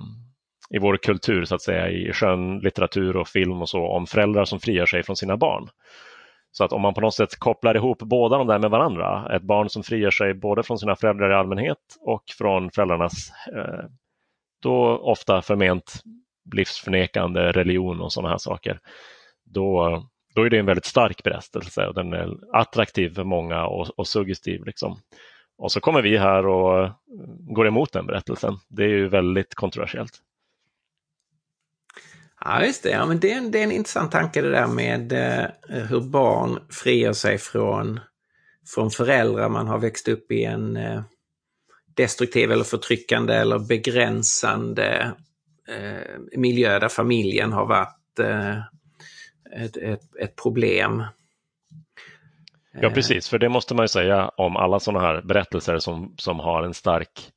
i 0.75 0.79
vår 0.79 0.97
kultur 0.97 1.45
så 1.45 1.55
att 1.55 1.63
säga 1.63 1.91
i 1.91 2.13
skönlitteratur 2.13 3.17
och 3.17 3.29
film 3.29 3.63
och 3.63 3.69
så 3.69 3.87
om 3.87 4.07
föräldrar 4.07 4.45
som 4.45 4.61
friar 4.61 4.87
sig 4.87 5.03
från 5.03 5.17
sina 5.17 5.37
barn. 5.37 5.69
Så 6.53 6.65
att 6.65 6.73
om 6.73 6.81
man 6.81 6.95
på 6.95 7.01
något 7.01 7.15
sätt 7.15 7.39
kopplar 7.39 7.75
ihop 7.75 7.99
båda 7.99 8.39
de 8.39 8.47
där 8.47 8.59
med 8.59 8.71
varandra, 8.71 9.37
ett 9.37 9.43
barn 9.43 9.69
som 9.69 9.83
friar 9.83 10.11
sig 10.11 10.35
både 10.35 10.63
från 10.63 10.79
sina 10.79 10.97
föräldrar 10.97 11.31
i 11.31 11.35
allmänhet 11.35 11.79
och 12.01 12.23
från 12.39 12.71
föräldrarnas 12.71 13.33
eh, 13.57 13.85
då 14.63 14.99
ofta 14.99 15.43
förment 15.43 16.03
livsförnekande 16.55 17.53
religion 17.53 18.01
och 18.01 18.13
sådana 18.13 18.29
här 18.29 18.39
saker, 18.39 18.81
då, 19.45 20.03
då 20.35 20.43
är 20.43 20.51
det 20.51 20.59
en 20.59 20.67
väldigt 20.67 20.85
stark 20.85 21.23
berättelse 21.23 21.87
och 21.87 21.95
den 21.95 22.13
är 22.13 22.29
attraktiv 22.53 23.15
för 23.15 23.25
många 23.25 23.67
och, 23.67 23.91
och 23.97 24.09
suggestiv. 24.09 24.65
Liksom. 24.65 24.99
Och 25.59 25.73
så 25.73 25.81
kommer 25.81 26.03
vi 26.03 26.19
här 26.19 26.47
och 26.47 26.85
eh, 26.85 26.93
går 27.39 27.67
emot 27.67 27.93
den 27.93 28.07
berättelsen. 28.07 28.55
Det 28.69 28.85
är 28.85 28.89
ju 28.89 29.09
väldigt 29.09 29.55
kontroversiellt. 29.55 30.13
Ja, 32.45 32.65
just 32.65 32.83
det. 32.83 32.91
Ja, 32.91 33.07
men 33.07 33.21
det, 33.21 33.33
är 33.33 33.39
en, 33.39 33.51
det 33.51 33.59
är 33.59 33.63
en 33.63 33.73
intressant 33.73 34.13
tanke 34.13 34.43
det 34.43 34.51
där 34.51 34.67
med 34.67 35.13
eh, 35.13 35.47
hur 35.69 36.01
barn 36.01 36.59
frigör 36.71 37.13
sig 37.13 37.39
från, 37.39 38.01
från 38.75 38.91
föräldrar 38.91 39.49
man 39.49 39.69
har 39.69 39.79
växt 39.79 40.09
upp 40.09 40.31
i 40.31 40.45
en 40.45 40.77
eh, 40.77 41.03
destruktiv 41.97 42.53
eller 42.53 42.65
förtryckande 42.65 43.35
eller 43.35 43.59
begränsande 43.59 45.13
eh, 45.69 46.39
miljö 46.39 46.79
där 46.79 46.89
familjen 46.89 47.53
har 47.53 47.67
varit 47.67 48.19
eh, 48.19 48.59
ett, 49.65 49.77
ett, 49.77 50.17
ett, 50.21 50.37
problem. 50.37 51.05
Ja, 52.81 52.91
precis, 52.91 53.29
för 53.29 53.39
det 53.39 53.49
måste 53.49 53.75
man 53.75 53.85
ju 53.85 53.89
säga 53.89 54.29
om 54.29 54.57
alla 54.57 54.81
sådana 54.81 55.07
här 55.07 55.23
berättelser 55.23 55.79
som, 55.79 56.15
som 56.17 56.41
har 56.41 56.63
en 56.63 56.75
stark 56.75 57.33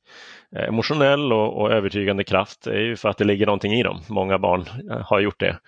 Eh, 0.56 0.68
emotionell 0.68 1.32
och, 1.32 1.60
och, 1.60 1.72
övertygande 1.72 2.24
kraft 2.24 2.66
är 2.66 2.80
ju 2.80 2.96
för 2.96 3.08
att 3.08 3.18
det 3.18 3.24
ligger 3.24 3.46
någonting 3.46 3.72
i 3.72 3.82
dem. 3.82 4.00
Många 4.08 4.38
barn 4.38 4.64
eh, 4.90 5.00
har 5.00 5.20
gjort 5.20 5.40
det. 5.40 5.58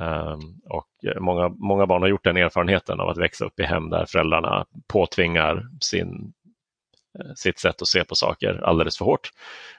Ehm, 0.00 0.40
och 0.68 0.88
eh, 1.04 1.20
många, 1.20 1.48
många 1.48 1.86
barn 1.86 2.02
har 2.02 2.08
gjort 2.08 2.24
den 2.24 2.36
erfarenheten 2.36 3.00
av 3.00 3.08
att 3.08 3.18
växa 3.18 3.44
upp 3.44 3.60
i 3.60 3.62
hem 3.62 3.90
där 3.90 4.06
föräldrarna 4.06 4.66
påtvingar 4.88 5.68
sin, 5.80 6.32
sitt 7.36 7.58
sätt 7.58 7.82
att 7.82 7.88
se 7.88 8.04
på 8.04 8.14
saker 8.14 8.60
alldeles 8.64 8.98
för 8.98 9.04
hårt. 9.04 9.30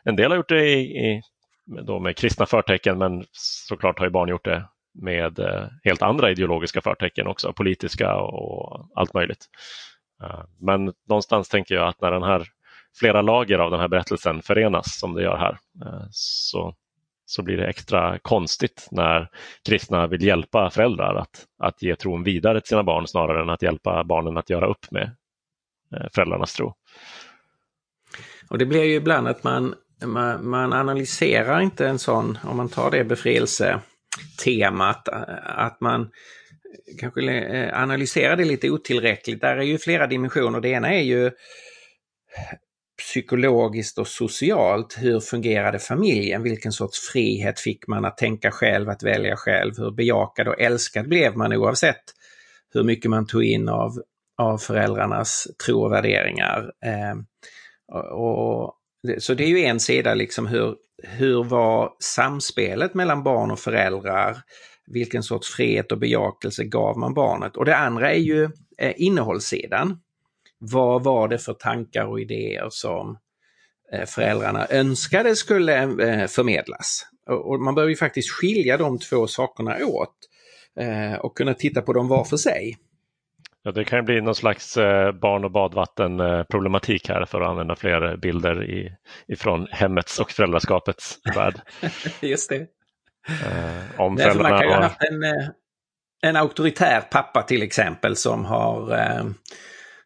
En 0.03 0.15
del 0.15 0.31
har 0.31 0.37
gjort 0.37 0.49
det 0.49 0.65
i, 0.65 0.81
i 0.81 1.21
då 1.65 1.99
med 1.99 2.17
kristna 2.17 2.45
förtecken 2.45 2.97
men 2.97 3.25
såklart 3.31 3.99
har 3.99 4.05
ju 4.05 4.11
barn 4.11 4.29
gjort 4.29 4.45
det 4.45 4.63
med 4.93 5.39
helt 5.83 6.01
andra 6.01 6.31
ideologiska 6.31 6.81
förtecken 6.81 7.27
också, 7.27 7.53
politiska 7.53 8.15
och 8.15 8.89
allt 8.95 9.13
möjligt. 9.13 9.45
Ehm, 10.23 10.47
men 10.59 10.93
någonstans 11.09 11.49
tänker 11.49 11.75
jag 11.75 11.87
att 11.87 12.01
när 12.01 12.11
den 12.11 12.23
här 12.23 12.47
flera 12.99 13.21
lager 13.21 13.59
av 13.59 13.71
den 13.71 13.79
här 13.79 13.87
berättelsen 13.87 14.41
förenas 14.41 14.99
som 14.99 15.13
det 15.13 15.23
gör 15.23 15.37
här 15.37 15.57
eh, 15.85 16.05
så, 16.11 16.75
så 17.25 17.43
blir 17.43 17.57
det 17.57 17.67
extra 17.67 18.19
konstigt 18.19 18.87
när 18.91 19.29
kristna 19.65 20.07
vill 20.07 20.23
hjälpa 20.23 20.69
föräldrar 20.69 21.15
att, 21.15 21.45
att 21.59 21.81
ge 21.81 21.95
tron 21.95 22.23
vidare 22.23 22.61
till 22.61 22.69
sina 22.69 22.83
barn 22.83 23.07
snarare 23.07 23.41
än 23.41 23.49
att 23.49 23.61
hjälpa 23.61 24.03
barnen 24.03 24.37
att 24.37 24.49
göra 24.49 24.67
upp 24.67 24.91
med 24.91 25.15
eh, 25.95 26.07
föräldrarnas 26.15 26.53
tro. 26.53 26.73
Och 28.49 28.57
det 28.57 28.65
blir 28.65 28.83
ju 28.83 28.95
ibland 28.95 29.27
att 29.27 29.43
man, 29.43 29.75
man, 30.05 30.49
man 30.49 30.73
analyserar 30.73 31.61
inte 31.61 31.87
en 31.87 31.99
sån, 31.99 32.37
om 32.43 32.57
man 32.57 32.69
tar 32.69 32.91
det 32.91 33.03
befrielsetemat, 33.03 35.09
att 35.43 35.81
man 35.81 36.09
kanske 36.99 37.31
eh, 37.31 37.81
analyserar 37.81 38.35
det 38.35 38.45
lite 38.45 38.69
otillräckligt. 38.69 39.41
Där 39.41 39.57
är 39.57 39.63
ju 39.63 39.77
flera 39.77 40.07
dimensioner. 40.07 40.61
Det 40.61 40.69
ena 40.69 40.93
är 40.93 41.01
ju 41.01 41.31
psykologiskt 43.09 43.97
och 43.97 44.07
socialt, 44.07 44.97
hur 44.99 45.19
fungerade 45.19 45.79
familjen? 45.79 46.43
Vilken 46.43 46.71
sorts 46.71 46.99
frihet 46.99 47.59
fick 47.59 47.87
man 47.87 48.05
att 48.05 48.17
tänka 48.17 48.51
själv, 48.51 48.89
att 48.89 49.03
välja 49.03 49.35
själv? 49.35 49.73
Hur 49.77 49.91
bejakad 49.91 50.47
och 50.47 50.61
älskad 50.61 51.09
blev 51.09 51.37
man 51.37 51.53
oavsett 51.53 52.03
hur 52.73 52.83
mycket 52.83 53.11
man 53.11 53.27
tog 53.27 53.43
in 53.43 53.69
av, 53.69 54.01
av 54.37 54.57
föräldrarnas 54.57 55.47
tro 55.65 55.83
och 55.83 55.91
värderingar? 55.91 56.71
Eh, 56.85 57.15
och, 58.11 58.73
så 59.19 59.33
det 59.33 59.43
är 59.43 59.49
ju 59.49 59.63
en 59.63 59.79
sida, 59.79 60.13
liksom 60.13 60.47
hur, 60.47 60.75
hur 61.03 61.43
var 61.43 61.93
samspelet 61.99 62.93
mellan 62.93 63.23
barn 63.23 63.51
och 63.51 63.59
föräldrar? 63.59 64.37
Vilken 64.87 65.23
sorts 65.23 65.49
frihet 65.49 65.91
och 65.91 65.99
bejakelse 65.99 66.63
gav 66.63 66.97
man 66.97 67.13
barnet? 67.13 67.57
Och 67.57 67.65
det 67.65 67.75
andra 67.75 68.11
är 68.11 68.19
ju 68.19 68.43
eh, 68.77 68.93
innehållssidan 68.95 69.99
vad 70.71 71.03
var 71.03 71.27
det 71.27 71.37
för 71.37 71.53
tankar 71.53 72.05
och 72.05 72.19
idéer 72.19 72.67
som 72.69 73.17
eh, 73.93 74.05
föräldrarna 74.05 74.67
önskade 74.69 75.35
skulle 75.35 75.81
eh, 75.83 76.27
förmedlas? 76.27 77.05
Och 77.27 77.59
man 77.59 77.75
behöver 77.75 77.89
ju 77.89 77.95
faktiskt 77.95 78.31
skilja 78.31 78.77
de 78.77 78.99
två 78.99 79.27
sakerna 79.27 79.85
åt. 79.85 80.15
eh, 80.79 81.13
och 81.13 81.37
kunna 81.37 81.53
titta 81.53 81.81
på 81.81 81.93
dem 81.93 82.07
var 82.07 82.23
för 82.23 82.37
sig. 82.37 82.77
Ja, 83.63 83.71
det 83.71 83.83
kan 83.83 84.05
bli 84.05 84.21
någon 84.21 84.35
slags 84.35 84.75
barn 85.21 85.45
och 85.45 85.51
badvatten-problematik 85.51 87.09
här 87.09 87.25
för 87.25 87.41
att 87.41 87.49
använda 87.49 87.75
fler 87.75 88.17
bilder 88.17 88.63
i, 88.63 88.95
ifrån 89.27 89.67
hemmets 89.71 90.19
och 90.19 90.31
föräldraskapets 90.31 91.19
värld. 91.35 91.55
Just 92.21 92.49
det. 92.49 92.67
Om 93.97 94.15
Nej, 94.15 94.37
man 94.37 94.51
kan 94.51 94.61
ju 94.61 94.73
ha 94.73 94.81
haft 94.81 95.03
en, 95.03 95.23
en 96.29 96.35
auktoritär 96.35 97.01
pappa 97.01 97.41
till 97.41 97.61
exempel 97.61 98.15
som 98.15 98.45
har, 98.45 98.93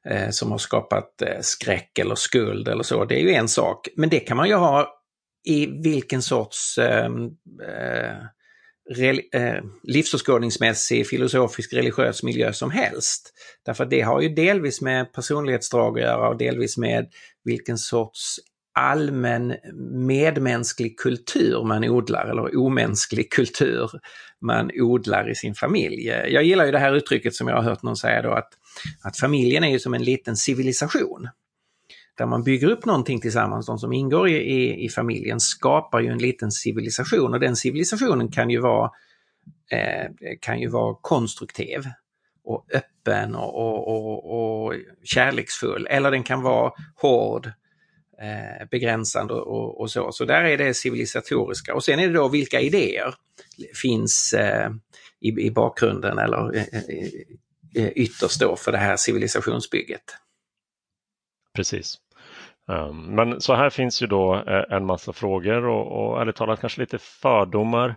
eh, 0.09 0.29
som 0.29 0.51
har 0.51 0.57
skapat 0.57 1.21
eh, 1.21 1.41
skräck 1.41 1.99
eller 1.99 2.15
skuld 2.15 2.67
eller 2.67 2.83
så. 2.83 3.05
Det 3.05 3.15
är 3.15 3.21
ju 3.21 3.33
en 3.33 3.47
sak. 3.47 3.87
Men 3.95 4.09
det 4.09 4.19
kan 4.19 4.37
man 4.37 4.49
ju 4.49 4.55
ha 4.55 4.93
i 5.47 5.65
vilken 5.65 6.21
sorts 6.21 6.77
ehm, 6.77 7.29
eh, 7.67 8.17
eh, 9.41 9.63
livsåskådningsmässig, 9.83 11.07
filosofisk, 11.07 11.73
religiös 11.73 12.23
miljö 12.23 12.53
som 12.53 12.71
helst. 12.71 13.33
Därför 13.65 13.83
att 13.83 13.89
det 13.89 14.01
har 14.01 14.21
ju 14.21 14.29
delvis 14.29 14.81
med 14.81 15.13
personlighetsdrag 15.13 15.99
att 15.99 16.05
göra 16.05 16.29
och 16.29 16.37
delvis 16.37 16.77
med 16.77 17.07
vilken 17.43 17.77
sorts 17.77 18.39
allmän 18.77 19.55
medmänsklig 19.91 20.97
kultur 20.99 21.63
man 21.63 21.83
odlar 21.83 22.25
eller 22.25 22.57
omänsklig 22.57 23.31
kultur 23.31 23.89
man 24.41 24.71
odlar 24.73 25.29
i 25.29 25.35
sin 25.35 25.55
familj. 25.55 26.05
Jag 26.07 26.43
gillar 26.43 26.65
ju 26.65 26.71
det 26.71 26.79
här 26.79 26.93
uttrycket 26.93 27.35
som 27.35 27.47
jag 27.47 27.55
har 27.55 27.63
hört 27.63 27.83
någon 27.83 27.97
säga 27.97 28.21
då 28.21 28.31
att, 28.31 28.49
att 29.03 29.17
familjen 29.17 29.63
är 29.63 29.71
ju 29.71 29.79
som 29.79 29.93
en 29.93 30.03
liten 30.03 30.35
civilisation. 30.35 31.29
Där 32.17 32.25
man 32.25 32.43
bygger 32.43 32.67
upp 32.67 32.85
någonting 32.85 33.21
tillsammans, 33.21 33.65
de 33.65 33.79
som 33.79 33.93
ingår 33.93 34.29
i, 34.29 34.35
i, 34.35 34.85
i 34.85 34.89
familjen 34.89 35.39
skapar 35.39 35.99
ju 35.99 36.07
en 36.07 36.17
liten 36.17 36.51
civilisation 36.51 37.33
och 37.33 37.39
den 37.39 37.55
civilisationen 37.55 38.31
kan 38.31 38.49
ju 38.49 38.59
vara, 38.59 38.91
eh, 39.71 40.07
kan 40.41 40.59
ju 40.59 40.69
vara 40.69 40.95
konstruktiv 41.01 41.83
och 42.43 42.65
öppen 42.73 43.35
och, 43.35 43.55
och, 43.55 43.87
och, 43.87 44.65
och 44.65 44.73
kärleksfull 45.03 45.87
eller 45.89 46.11
den 46.11 46.23
kan 46.23 46.41
vara 46.41 46.71
hård 46.95 47.51
eh, 48.21 48.67
begränsande 48.71 49.33
och, 49.33 49.81
och, 49.81 49.91
så. 49.91 50.11
Så 50.11 50.25
där 50.25 50.43
är 50.43 50.57
det 50.57 50.73
civilisatoriska. 50.73 51.75
Och 51.75 51.83
sen 51.83 51.99
är 51.99 52.07
det 52.07 52.13
då 52.13 52.27
vilka 52.27 52.59
idéer 52.59 53.13
finns 53.81 54.33
eh, 54.33 54.69
i, 55.19 55.27
i 55.27 55.51
bakgrunden 55.51 56.17
eller 56.17 56.55
eh, 56.55 56.63
eh, 56.73 57.83
eh 57.83 57.89
ytterst 57.95 58.39
då 58.39 58.55
för 58.55 58.71
det 58.71 58.77
här 58.77 58.97
civilisationsbygget. 58.97 60.03
Precis. 61.55 61.95
Um, 62.67 63.15
men 63.15 63.41
så 63.41 63.55
här 63.55 63.69
finns 63.69 64.01
ju 64.01 64.07
då 64.07 64.35
eh, 64.35 64.75
en 64.75 64.85
massa 64.85 65.13
frågor 65.13 65.65
och, 65.65 66.11
och 66.11 66.21
ärligt 66.21 66.35
talat 66.35 66.61
kanske 66.61 66.81
lite 66.81 66.97
fördomar. 66.97 67.95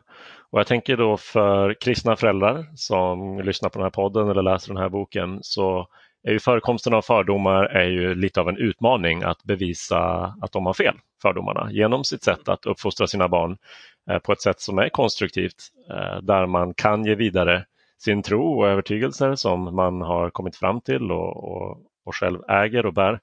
Och 0.51 0.61
jag 0.61 0.67
tänker 0.67 0.97
då 0.97 1.17
för 1.17 1.75
kristna 1.81 2.17
föräldrar 2.17 2.67
som 2.75 3.41
lyssnar 3.41 3.69
på 3.69 3.79
den 3.79 3.85
här 3.85 3.91
podden 3.91 4.29
eller 4.29 4.43
läser 4.43 4.69
den 4.69 4.83
här 4.83 4.89
boken 4.89 5.39
så 5.43 5.89
är 6.23 6.33
ju 6.33 6.39
förekomsten 6.39 6.95
av 6.95 7.03
fördomar 7.03 7.65
är 7.65 7.87
ju 7.87 8.15
lite 8.15 8.41
av 8.41 8.49
en 8.49 8.57
utmaning 8.57 9.23
att 9.23 9.45
bevisa 9.45 9.99
att 10.41 10.53
de 10.53 10.67
har 10.67 10.75
fel, 10.75 10.95
fördomarna, 11.23 11.73
genom 11.73 12.05
sitt 12.05 12.23
sätt 12.23 12.49
att 12.49 12.67
uppfostra 12.67 13.07
sina 13.07 13.29
barn 13.29 13.57
eh, 14.11 14.19
på 14.19 14.33
ett 14.33 14.43
sätt 14.43 14.61
som 14.61 14.79
är 14.79 14.89
konstruktivt, 14.89 15.69
eh, 15.91 16.23
där 16.23 16.47
man 16.47 16.75
kan 16.75 17.05
ge 17.05 17.15
vidare 17.15 17.65
sin 17.99 18.23
tro 18.23 18.59
och 18.59 18.69
övertygelser 18.69 19.35
som 19.35 19.77
man 19.77 20.01
har 20.01 20.31
kommit 20.31 20.57
fram 20.57 20.81
till 20.81 21.13
och, 21.13 21.45
och, 21.45 21.79
och 22.05 22.17
själv 22.17 22.39
äger 22.49 22.87
och 22.87 22.95
bär 22.95 23.21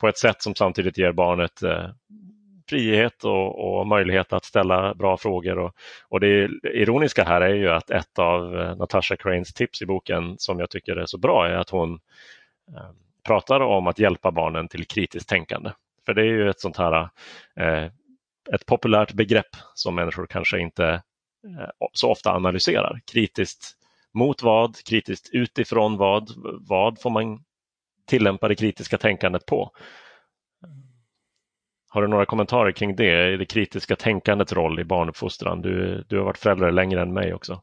på 0.00 0.08
ett 0.08 0.18
sätt 0.18 0.42
som 0.42 0.54
samtidigt 0.54 0.98
ger 0.98 1.12
barnet 1.12 1.62
eh, 1.62 1.88
frihet 2.68 3.24
och, 3.24 3.78
och, 3.78 3.86
möjlighet 3.86 4.32
att 4.32 4.44
ställa 4.44 4.94
bra 4.94 5.16
frågor. 5.16 5.58
Och, 5.58 5.74
och, 6.08 6.20
det 6.20 6.50
ironiska 6.64 7.24
här 7.24 7.40
är 7.40 7.54
ju 7.54 7.70
att 7.70 7.90
ett 7.90 8.18
av 8.18 8.60
eh, 8.60 8.76
Natasha 8.76 9.16
Cranes 9.16 9.54
tips 9.54 9.82
i 9.82 9.86
boken 9.86 10.34
som 10.38 10.60
jag 10.60 10.70
tycker 10.70 10.96
är 10.96 11.06
så 11.06 11.18
bra 11.18 11.46
är 11.46 11.54
att 11.54 11.70
hon 11.70 11.92
eh, 12.76 12.90
pratar 13.26 13.60
om 13.60 13.86
att 13.86 13.98
hjälpa 13.98 14.30
barnen 14.30 14.68
till 14.68 14.86
kritiskt 14.86 15.28
tänkande. 15.28 15.70
För 16.06 16.14
det 16.14 16.22
är 16.22 16.26
ju 16.26 16.50
ett 16.50 16.60
sånt 16.60 16.76
här 16.76 17.08
eh, 17.56 17.90
ett 18.52 18.66
populärt 18.66 19.12
begrepp 19.12 19.56
som 19.74 19.94
människor 19.94 20.26
kanske 20.26 20.58
inte 20.58 20.86
eh, 21.46 21.68
så 21.92 22.10
ofta 22.10 22.32
analyserar. 22.32 23.00
Kritiskt 23.12 23.76
mot 24.14 24.42
vad, 24.42 24.84
kritiskt 24.84 25.30
utifrån 25.32 25.96
vad, 25.96 26.30
vad 26.68 27.00
får 27.00 27.10
man 27.10 27.44
tillämpa 28.06 28.48
det 28.48 28.54
kritiska 28.54 28.98
tänkandet 28.98 29.46
på? 29.46 29.70
Har 31.92 32.02
du 32.02 32.08
några 32.08 32.26
kommentarer 32.26 32.72
kring 32.72 32.96
det, 32.96 33.36
det 33.36 33.44
kritiska 33.44 33.96
tänkandets 33.96 34.52
roll 34.52 34.80
i 34.80 34.84
barnuppfostran? 34.84 35.62
Du, 35.62 36.04
du 36.08 36.18
har 36.18 36.24
varit 36.24 36.38
förälder 36.38 36.70
längre 36.70 37.02
än 37.02 37.12
mig 37.12 37.34
också. 37.34 37.62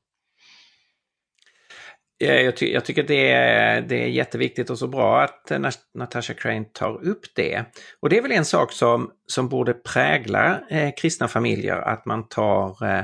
Jag, 2.18 2.58
ty 2.58 2.74
jag, 2.74 2.86
tycker 2.86 3.04
det 3.04 3.32
är, 3.32 3.82
det 3.82 4.04
är 4.04 4.08
jätteviktigt 4.08 4.70
och 4.70 4.78
så 4.78 4.88
bra 4.88 5.22
att 5.22 5.52
eh, 5.52 5.60
Natasha 5.94 6.34
Crane 6.34 6.66
tar 6.74 7.08
upp 7.08 7.22
det. 7.36 7.66
Och 8.00 8.10
det 8.10 8.18
är 8.18 8.22
väl 8.22 8.32
en 8.32 8.46
sak 8.46 8.72
som, 8.72 9.12
som 9.26 9.50
borde 9.50 9.74
prägla 9.74 10.60
eh, 10.70 10.90
kristna 10.98 11.28
familjer, 11.28 11.76
att 11.76 12.06
man 12.06 12.28
tar, 12.28 12.86
eh, 12.86 13.04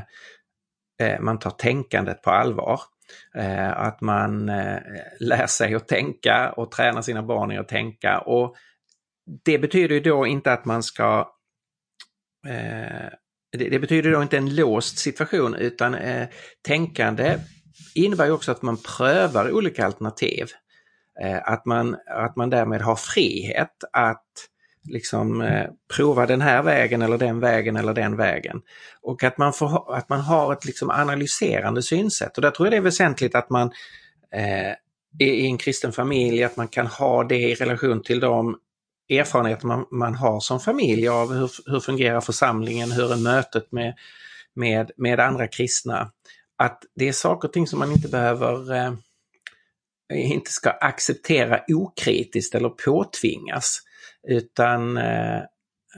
eh 1.02 1.20
man 1.20 1.40
tar 1.40 1.52
tänkandet 1.52 2.22
på 2.22 2.32
allvar. 2.32 2.80
Eh, 3.36 3.80
att 3.80 4.02
man 4.02 4.50
eh, 4.50 4.78
lär 5.20 5.48
sig 5.48 5.76
att 5.76 5.88
tänka 5.88 6.52
och 6.52 6.72
tränar 6.72 7.02
sina 7.02 7.24
barn 7.24 7.52
i 7.52 7.58
att 7.58 7.68
tänka. 7.68 8.20
Och 8.20 8.56
det 9.46 9.58
betyder 9.58 9.96
ju 9.96 10.02
då 10.02 10.26
inte 10.26 10.54
att 10.54 10.66
man 10.66 10.84
ska 10.84 11.30
eh, 12.48 13.10
det, 13.58 13.70
det, 13.70 13.80
betyder 13.80 14.12
då 14.12 14.22
inte 14.22 14.38
en 14.38 14.56
låst 14.56 14.98
situation 14.98 15.56
utan 15.56 15.96
eh, 15.96 16.28
tänkande 16.62 17.40
innebär 17.96 18.26
ju 18.26 18.32
också 18.32 18.52
att 18.52 18.62
man 18.62 18.78
prövar 18.98 19.52
olika 19.52 19.86
alternativ. 19.86 20.48
Eh, 21.22 21.38
att, 21.44 21.66
man, 21.66 21.98
att 22.08 22.36
man 22.36 22.50
därmed 22.50 22.82
har 22.82 22.96
frihet 22.96 23.84
att 23.92 24.26
liksom 24.90 25.42
eh, 25.42 25.70
prova 25.96 26.26
den 26.26 26.42
här 26.42 26.64
vägen 26.64 27.02
eller 27.02 27.18
den 27.18 27.40
vägen 27.40 27.76
eller 27.76 27.94
den 27.94 28.16
vägen. 28.18 28.62
Och 29.02 29.24
att 29.24 29.38
man, 29.38 29.54
får, 29.54 29.96
att 29.96 30.10
man 30.10 30.20
har 30.20 30.54
ett 30.54 30.66
liksom 30.66 30.90
analyserande 30.90 31.84
synsätt. 31.84 32.38
Och 32.38 32.42
där 32.42 32.52
tror 32.52 32.68
jag 32.68 32.74
det 32.74 32.78
är 32.78 32.82
väsentligt 32.82 33.36
att 33.36 33.50
man 33.50 33.72
eh, 34.32 34.74
i 35.20 35.46
en 35.46 35.58
kristen 35.58 35.92
familj, 35.92 36.44
att 36.44 36.58
man 36.58 36.68
kan 36.68 36.88
ha 36.88 37.24
det 37.24 37.38
i 37.38 37.56
relation 37.56 38.04
till 38.04 38.20
de 38.20 38.58
erfarenheter 39.10 39.68
man, 39.68 39.86
man 39.92 40.16
har 40.16 40.40
som 40.40 40.60
familj 40.60 41.08
av 41.08 41.34
hur, 41.34 41.52
hur 41.66 41.80
fungerar 41.80 42.22
församlingen, 42.22 42.92
hur 42.92 43.12
är 43.12 43.18
mötet 43.18 43.72
med, 43.72 43.96
med, 44.54 44.92
med 44.98 45.20
andra 45.20 45.48
kristna. 45.48 46.12
Att 46.58 46.84
det 46.96 47.08
är 47.08 47.14
saker 47.14 47.48
och 47.48 47.54
ting 47.54 47.68
som 47.68 47.80
man 47.80 47.92
inte 47.92 48.08
behöver 48.08 48.74
eh, 48.74 48.94
inte 50.14 50.52
ska 50.52 50.70
acceptera 50.70 51.62
okritiskt 51.68 52.56
eller 52.56 52.70
påtvingas. 52.70 53.82
Utan 54.28 54.98
eh, 54.98 55.38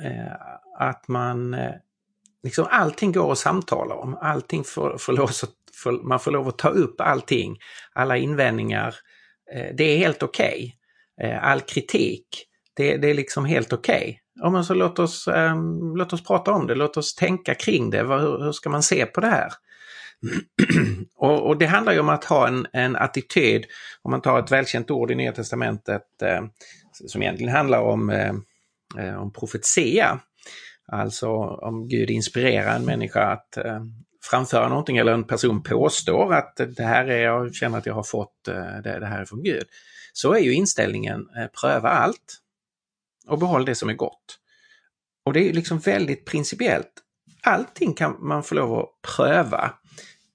eh 0.06 0.34
att 0.80 1.08
man 1.08 1.54
eh, 1.54 1.74
liksom 2.44 2.68
allting 2.70 3.12
går 3.12 3.32
att 3.32 3.38
samtala 3.38 3.96
om. 3.96 4.18
Allting 4.22 4.64
får, 4.64 4.98
får 4.98 5.14
lov 5.14 5.30
får, 5.84 5.92
man 5.92 6.20
får 6.20 6.32
lov 6.32 6.48
att 6.48 6.58
ta 6.58 6.70
upp 6.70 7.02
allting. 7.02 7.58
Alla 7.94 8.18
invändningar. 8.18 8.96
Eh, 9.54 9.76
det 9.76 9.84
är 9.84 9.98
helt 9.98 10.24
okej. 10.24 10.78
Okay. 11.18 11.32
Eh, 11.32 11.44
all 11.44 11.62
kritik 11.62 12.47
det, 12.78 12.98
det 12.98 13.10
är 13.10 13.14
liksom 13.14 13.46
helt 13.46 13.74
okej. 13.74 14.22
Okay. 14.36 14.54
Ja, 14.56 14.64
så 14.64 14.74
låt 14.74 15.00
oss, 15.00 15.28
um, 15.28 15.96
låt 15.96 16.14
oss 16.14 16.24
prata 16.24 16.52
om 16.52 16.68
det, 16.68 16.76
låt 16.76 16.98
oss 16.98 17.16
tänka 17.16 17.56
kring 17.56 17.90
det. 17.90 17.98
Hur, 17.98 18.44
hur 18.44 18.52
ska 18.52 18.70
man 18.70 18.84
se 18.84 19.06
på 19.06 19.22
det 19.22 19.28
här? 19.28 19.52
och, 21.16 21.48
och, 21.48 21.58
det 21.58 21.66
handlar 21.66 21.94
ju 21.94 22.00
om 22.00 22.10
att 22.10 22.24
ha 22.24 22.48
en, 22.48 22.68
en 22.74 22.96
attityd, 22.96 23.66
om 24.02 24.12
man 24.12 24.22
tar 24.22 24.40
ett 24.40 24.52
välkänt 24.52 24.92
ord 24.92 25.12
i 25.12 25.16
Nya 25.16 25.32
Testamentet 25.32 26.22
eh, 26.22 26.42
som 27.08 27.22
egentligen 27.22 27.54
handlar 27.54 27.82
om, 27.82 28.10
eh, 28.10 28.34
eh, 29.00 29.22
om 29.22 29.34
profetia. 29.34 30.20
Alltså 30.92 31.28
om 31.44 31.88
Gud 31.88 32.10
inspirerar 32.10 32.76
en 32.76 32.86
människa 32.86 33.22
att 33.22 33.58
eh, 33.58 33.82
framföra 34.30 34.70
någonting 34.70 34.98
eller 34.98 35.14
en 35.14 35.24
person 35.24 35.64
påstår 35.64 36.34
att 36.34 36.56
det 36.78 36.84
här 36.84 37.06
är, 37.08 37.24
jag 37.24 37.56
känner 37.56 37.78
att 37.78 37.86
jag 37.86 37.94
har 37.94 38.04
fått 38.04 38.48
eh, 38.48 38.82
det, 38.84 39.00
det 39.00 39.06
här 39.06 39.22
är 39.22 39.26
från 39.26 39.44
Gud. 39.44 39.66
Så 40.14 40.34
är 40.34 40.40
ju 40.40 40.54
inställningen, 40.54 41.20
eh, 41.38 41.48
pröva 41.62 41.90
allt 41.90 42.42
och 43.28 43.40
behåll 43.40 43.66
det 43.66 43.76
som 43.76 43.90
är 43.90 43.94
gott. 43.94 44.40
Och 45.26 45.34
det 45.34 45.50
är 45.50 45.54
liksom 45.54 45.80
väldigt 45.80 46.26
principiellt. 46.26 46.94
Allting 47.44 47.94
kan 47.94 48.28
man 48.28 48.44
få 48.44 48.56
lov 48.56 48.80
att 48.80 48.90
pröva, 49.16 49.74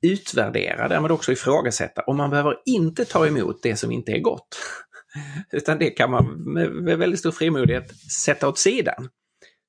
utvärdera, 0.02 0.88
därmed 0.88 1.10
också 1.10 1.32
ifrågasätta 1.32 2.02
och 2.02 2.16
man 2.16 2.30
behöver 2.30 2.56
inte 2.64 3.04
ta 3.04 3.26
emot 3.26 3.62
det 3.62 3.76
som 3.76 3.92
inte 3.92 4.12
är 4.12 4.20
gott. 4.20 4.58
Utan 5.52 5.78
det 5.78 5.90
kan 5.90 6.10
man 6.10 6.26
med 6.84 6.98
väldigt 6.98 7.20
stor 7.20 7.32
frimodighet 7.32 8.10
sätta 8.24 8.48
åt 8.48 8.58
sidan. 8.58 9.08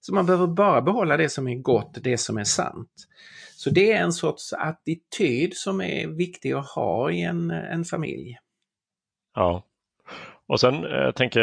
Så 0.01 0.13
man 0.13 0.25
behöver 0.25 0.47
bara 0.47 0.81
behålla 0.81 1.17
det 1.17 1.29
som 1.29 1.47
är 1.47 1.55
gott, 1.55 1.97
det 2.01 2.17
som 2.17 2.37
är 2.37 2.43
sant. 2.43 2.91
Så 3.55 3.69
det 3.69 3.91
är 3.91 4.03
en 4.03 4.13
sorts 4.13 4.53
attityd 4.53 5.57
som 5.57 5.81
är 5.81 6.07
viktig 6.07 6.51
att 6.51 6.69
ha 6.69 7.11
i 7.11 7.21
en, 7.21 7.51
en 7.51 7.85
familj. 7.85 8.37
Ja, 9.35 9.63
och 10.47 10.59
sen 10.59 10.85
eh, 10.85 10.91
jag 10.91 11.15
tänker 11.15 11.41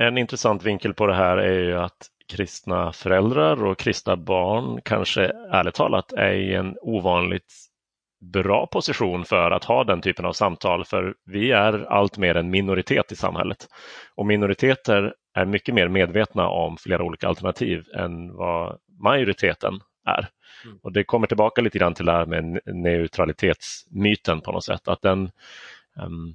en 0.00 0.18
intressant 0.18 0.62
vinkel 0.62 0.94
på 0.94 1.06
det 1.06 1.14
här 1.14 1.36
är 1.36 1.64
ju 1.64 1.78
att 1.78 2.06
kristna 2.32 2.92
föräldrar 2.92 3.64
och 3.64 3.78
kristna 3.78 4.16
barn 4.16 4.80
kanske 4.84 5.24
ärligt 5.52 5.74
talat 5.74 6.12
är 6.12 6.32
i 6.32 6.54
en 6.54 6.76
ovanligt 6.82 7.52
bra 8.20 8.66
position 8.66 9.24
för 9.24 9.50
att 9.50 9.64
ha 9.64 9.84
den 9.84 10.00
typen 10.00 10.24
av 10.24 10.32
samtal 10.32 10.84
för 10.84 11.14
vi 11.24 11.52
är 11.52 11.92
allt 11.92 12.18
mer 12.18 12.34
en 12.34 12.50
minoritet 12.50 13.12
i 13.12 13.16
samhället. 13.16 13.68
Och 14.14 14.26
minoriteter 14.26 15.14
är 15.34 15.44
mycket 15.44 15.74
mer 15.74 15.88
medvetna 15.88 16.48
om 16.48 16.76
flera 16.76 17.02
olika 17.02 17.28
alternativ 17.28 17.84
än 17.94 18.36
vad 18.36 18.78
majoriteten 19.02 19.80
är. 20.06 20.28
Mm. 20.64 20.78
Och 20.82 20.92
Det 20.92 21.04
kommer 21.04 21.26
tillbaka 21.26 21.60
lite 21.60 21.78
grann 21.78 21.94
till 21.94 22.06
det 22.06 22.12
här 22.12 22.26
med 22.26 22.60
neutralitetsmyten 22.66 24.40
på 24.40 24.52
något 24.52 24.64
sätt. 24.64 24.88
Att 24.88 25.02
den, 25.02 25.30
um, 26.02 26.34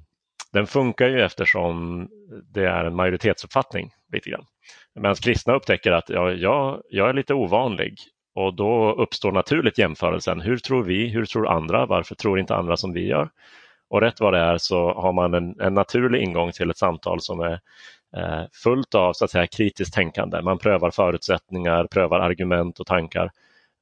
den 0.52 0.66
funkar 0.66 1.08
ju 1.08 1.20
eftersom 1.20 2.08
det 2.52 2.64
är 2.64 2.84
en 2.84 2.96
majoritetsuppfattning. 2.96 3.90
lite 4.12 4.30
grann. 4.30 4.44
Medan 4.94 5.14
kristna 5.14 5.54
upptäcker 5.54 5.92
att 5.92 6.08
ja, 6.08 6.32
jag, 6.32 6.82
jag 6.90 7.08
är 7.08 7.12
lite 7.12 7.34
ovanlig 7.34 7.98
och 8.34 8.54
då 8.54 8.92
uppstår 8.92 9.32
naturligt 9.32 9.78
jämförelsen. 9.78 10.40
Hur 10.40 10.56
tror 10.56 10.82
vi? 10.82 11.08
Hur 11.08 11.24
tror 11.24 11.48
andra? 11.48 11.86
Varför 11.86 12.14
tror 12.14 12.38
inte 12.38 12.54
andra 12.54 12.76
som 12.76 12.92
vi 12.92 13.06
gör? 13.06 13.30
Och 13.88 14.00
rätt 14.00 14.20
vad 14.20 14.32
det 14.32 14.38
är 14.38 14.58
så 14.58 14.92
har 14.92 15.12
man 15.12 15.34
en, 15.34 15.60
en 15.60 15.74
naturlig 15.74 16.22
ingång 16.22 16.52
till 16.52 16.70
ett 16.70 16.78
samtal 16.78 17.20
som 17.20 17.40
är 17.40 17.60
eh, 18.16 18.44
fullt 18.64 18.94
av 18.94 19.12
så 19.12 19.24
att 19.24 19.30
säga, 19.30 19.46
kritiskt 19.46 19.94
tänkande. 19.94 20.42
Man 20.42 20.58
prövar 20.58 20.90
förutsättningar, 20.90 21.86
prövar 21.86 22.20
argument 22.20 22.80
och 22.80 22.86
tankar. 22.86 23.30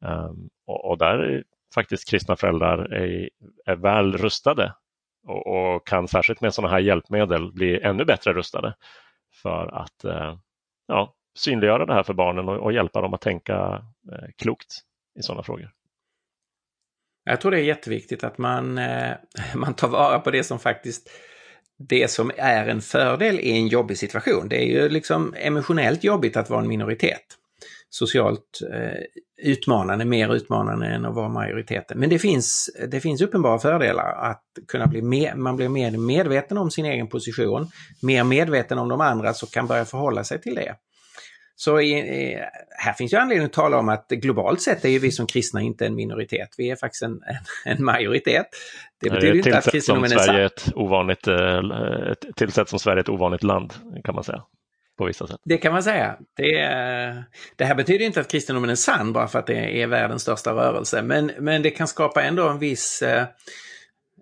Um, 0.05 0.49
och, 0.67 0.91
och, 0.91 0.99
där 0.99 1.19
är 1.19 1.45
faktiskt 1.75 2.11
kristna 2.11 2.37
föräldrar 2.37 2.93
är, 2.93 3.29
är 3.67 3.77
väl 3.77 4.17
rustade 4.17 4.73
och, 5.25 5.47
och, 5.47 5.87
kan 5.87 6.09
särskilt 6.09 6.41
med 6.41 6.55
sådana 6.55 6.73
här 6.73 6.81
hjälpmedel 6.81 7.53
bli 7.53 7.81
ännu 7.81 8.05
bättre 8.05 8.33
rustade 8.33 8.75
för 9.43 9.67
att 9.75 10.05
eh, 10.05 10.37
ja, 10.87 11.15
synliggöra 11.39 11.87
det 11.87 11.95
här 11.95 12.03
för 12.03 12.15
barnen 12.15 12.49
och, 12.49 12.57
och 12.57 12.73
hjälpa 12.73 13.01
dem 13.01 13.15
att 13.15 13.21
tänka 13.21 13.83
eh, 14.13 14.29
klokt 14.37 14.81
i 15.19 15.23
sådana 15.23 15.43
frågor. 15.43 15.71
Jag 17.25 17.41
tror 17.41 17.51
det 17.51 17.61
är 17.61 17.65
jätteviktigt 17.65 18.25
att 18.25 18.39
man, 18.39 18.79
eh, 18.79 19.13
man 19.55 19.75
tar 19.75 19.89
vara 19.89 20.19
på 20.19 20.31
det 20.31 20.45
som 20.45 20.59
faktiskt 20.59 21.11
det 21.79 22.11
som 22.11 22.31
är 22.37 22.67
en 22.67 22.81
fördel 22.81 23.41
i 23.41 23.53
en 23.53 23.69
jobbig 23.69 23.99
situation. 23.99 24.49
Det 24.49 24.57
är 24.57 24.67
ju 24.67 24.89
liksom 24.89 25.35
emotionellt 25.37 26.05
jobbigt 26.05 26.37
att 26.37 26.51
vara 26.51 26.61
en 26.61 26.69
minoritet. 26.69 27.39
Socialt 27.91 28.61
eh, 28.73 29.03
utmanande, 29.47 30.05
mer 30.05 30.35
utmanande 30.35 30.87
än 30.87 31.05
att 31.05 31.15
vara 31.15 31.29
majoriteten. 31.29 31.99
Men 31.99 32.11
det 32.11 32.19
finns, 32.19 32.71
det 32.89 33.01
finns 33.01 33.23
uppenbara 33.23 33.59
fördelar 33.59 34.31
att 34.31 34.45
kunna 34.69 34.87
bli 34.87 35.03
mer, 35.03 35.35
man 35.35 35.57
blir 35.57 35.69
mer 35.69 35.91
medveten 35.91 36.59
om 36.59 36.71
sin 36.71 36.85
egen 36.85 37.09
position, 37.09 37.67
mer 38.03 38.25
medveten 38.25 38.79
om 38.79 38.89
de 38.89 39.01
andra 39.01 39.35
som 39.35 39.49
kan 39.49 39.67
börja 39.67 39.85
förhålla 39.85 40.25
sig 40.25 40.41
till 40.41 40.55
det. 40.55 40.75
Så 41.57 41.81
i, 41.81 42.39
här 42.71 42.93
finns 42.93 43.13
ju 43.13 43.17
anledning 43.17 43.47
att 43.47 43.53
tala 43.53 43.79
om 43.79 43.89
att 43.89 44.09
globalt 44.09 44.61
sett 44.61 44.85
är 44.85 44.89
ju 44.89 44.99
vi 44.99 45.11
som 45.11 45.27
kristna 45.27 45.61
inte 45.61 45.87
en 45.87 45.95
minoritet. 45.95 46.49
Vi 46.59 46.71
är 46.71 46.77
faktiskt 46.77 47.03
en, 47.03 47.21
en 47.65 47.85
majoritet. 47.85 48.47
Det 49.01 49.11
betyder 49.11 49.33
det 49.33 49.39
inte 49.39 49.59
att 49.59 49.71
kristendomen 49.71 50.13
är 50.13 50.19
Sverige 50.19 50.47
ett 50.47 50.73
ovanligt, 50.75 51.27
eh, 51.27 51.59
ett, 52.11 52.37
tillsätt 52.37 52.69
som 52.69 52.79
Sverige 52.79 53.01
ett 53.01 53.09
ovanligt 53.09 53.43
land 53.43 53.75
kan 54.05 54.15
man 54.15 54.25
säga. 54.25 54.43
På 54.99 55.05
vissa 55.05 55.27
sätt. 55.27 55.41
Det 55.45 55.59
kan 55.59 55.73
man 55.73 55.83
säga. 55.83 56.17
Det, 56.37 56.53
det 57.57 57.65
här 57.65 57.75
betyder 57.75 58.05
inte 58.05 58.21
att 58.21 58.31
kristendomen 58.31 58.71
är 58.71 58.75
sann 58.75 59.13
bara 59.13 59.29
för 59.29 59.39
att 59.39 59.47
det 59.47 59.83
är 59.83 59.87
världens 59.87 60.23
största 60.23 60.53
rörelse. 60.53 61.03
Men, 61.03 61.31
men 61.39 61.63
det 61.63 61.71
kan 61.71 61.89
skapa 61.89 62.23
ändå 62.23 62.49
en 62.49 62.59
viss 62.59 63.03
eh, 63.03 63.27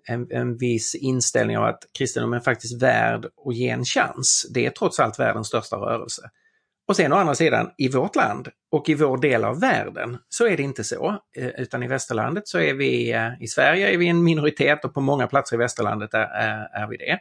en, 0.05 0.27
en 0.31 0.57
viss 0.57 0.95
inställning 0.95 1.57
av 1.57 1.63
att 1.63 1.79
kristendomen 1.97 2.39
är 2.39 2.43
faktiskt 2.43 2.81
värd 2.81 3.25
att 3.25 3.55
ge 3.55 3.69
en 3.69 3.85
chans. 3.85 4.45
Det 4.53 4.65
är 4.65 4.69
trots 4.69 4.99
allt 4.99 5.19
världens 5.19 5.47
största 5.47 5.75
rörelse. 5.75 6.21
Och 6.87 6.95
sen 6.95 7.13
å 7.13 7.15
andra 7.15 7.35
sidan, 7.35 7.71
i 7.77 7.89
vårt 7.89 8.15
land 8.15 8.47
och 8.71 8.89
i 8.89 8.93
vår 8.93 9.17
del 9.17 9.43
av 9.43 9.59
världen 9.59 10.17
så 10.29 10.47
är 10.47 10.57
det 10.57 10.63
inte 10.63 10.83
så. 10.83 11.19
Eh, 11.37 11.47
utan 11.47 11.83
i 11.83 11.87
västerlandet 11.87 12.47
så 12.47 12.59
är 12.59 12.73
vi, 12.73 13.11
eh, 13.11 13.29
i 13.39 13.47
Sverige 13.47 13.93
är 13.93 13.97
vi 13.97 14.07
en 14.07 14.23
minoritet 14.23 14.85
och 14.85 14.93
på 14.93 15.01
många 15.01 15.27
platser 15.27 15.55
i 15.55 15.59
västerlandet 15.59 16.13
är, 16.13 16.27
är, 16.73 16.87
vi 16.87 16.97
det. 16.97 17.19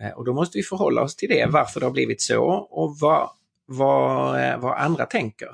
Eh, 0.00 0.10
och 0.10 0.24
då 0.24 0.32
måste 0.32 0.58
vi 0.58 0.62
förhålla 0.62 1.02
oss 1.02 1.16
till 1.16 1.28
det, 1.28 1.46
varför 1.46 1.80
det 1.80 1.86
har 1.86 1.90
blivit 1.90 2.22
så 2.22 2.44
och 2.70 2.96
vad, 3.00 3.30
vad, 3.66 4.40
eh, 4.44 4.58
vad 4.58 4.78
andra 4.78 5.06
tänker 5.06 5.50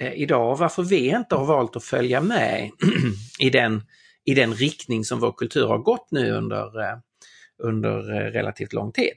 eh, 0.00 0.12
idag 0.12 0.52
och 0.52 0.58
varför 0.58 0.82
vi 0.82 1.08
inte 1.08 1.34
har 1.34 1.46
valt 1.46 1.76
att 1.76 1.84
följa 1.84 2.20
med 2.20 2.70
i 3.40 3.50
den, 3.50 3.82
i 4.24 4.34
den 4.34 4.54
riktning 4.54 5.04
som 5.04 5.20
vår 5.20 5.32
kultur 5.32 5.66
har 5.66 5.78
gått 5.78 6.10
nu 6.10 6.32
under, 6.32 6.70
under 7.62 8.02
relativt 8.30 8.72
lång 8.72 8.92
tid. 8.92 9.14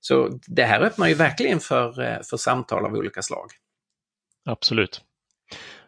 Så 0.00 0.38
det 0.46 0.64
här 0.64 0.80
öppnar 0.80 1.08
ju 1.08 1.14
verkligen 1.14 1.60
för, 1.60 1.92
för 2.22 2.36
samtal 2.36 2.84
av 2.84 2.92
olika 2.92 3.22
slag. 3.22 3.50
Absolut. 4.44 5.02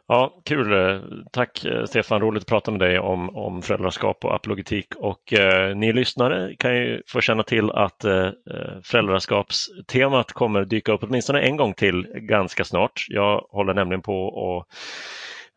Ja, 0.09 0.41
kul. 0.45 1.01
Tack 1.33 1.67
Stefan, 1.87 2.21
roligt 2.21 2.43
att 2.43 2.49
prata 2.49 2.71
med 2.71 2.81
dig 2.81 2.99
om, 2.99 3.37
om 3.37 3.63
föräldraskap 3.63 4.25
och 4.25 4.35
apologetik. 4.35 4.95
Och 4.97 5.33
eh, 5.33 5.77
ni 5.77 5.93
lyssnare 5.93 6.57
kan 6.59 6.77
ju 6.77 7.03
få 7.07 7.21
känna 7.21 7.43
till 7.43 7.71
att 7.71 8.05
eh, 8.05 8.27
eh, 8.27 8.81
föräldraskapstemat 8.83 10.33
kommer 10.33 10.65
dyka 10.65 10.93
upp 10.93 11.03
åtminstone 11.03 11.41
en 11.41 11.57
gång 11.57 11.75
till 11.75 12.07
ganska 12.15 12.65
snart. 12.65 13.07
Jag 13.09 13.47
håller 13.51 13.75
nämligen 13.75 14.03
på 14.03 14.27
och 14.27 14.67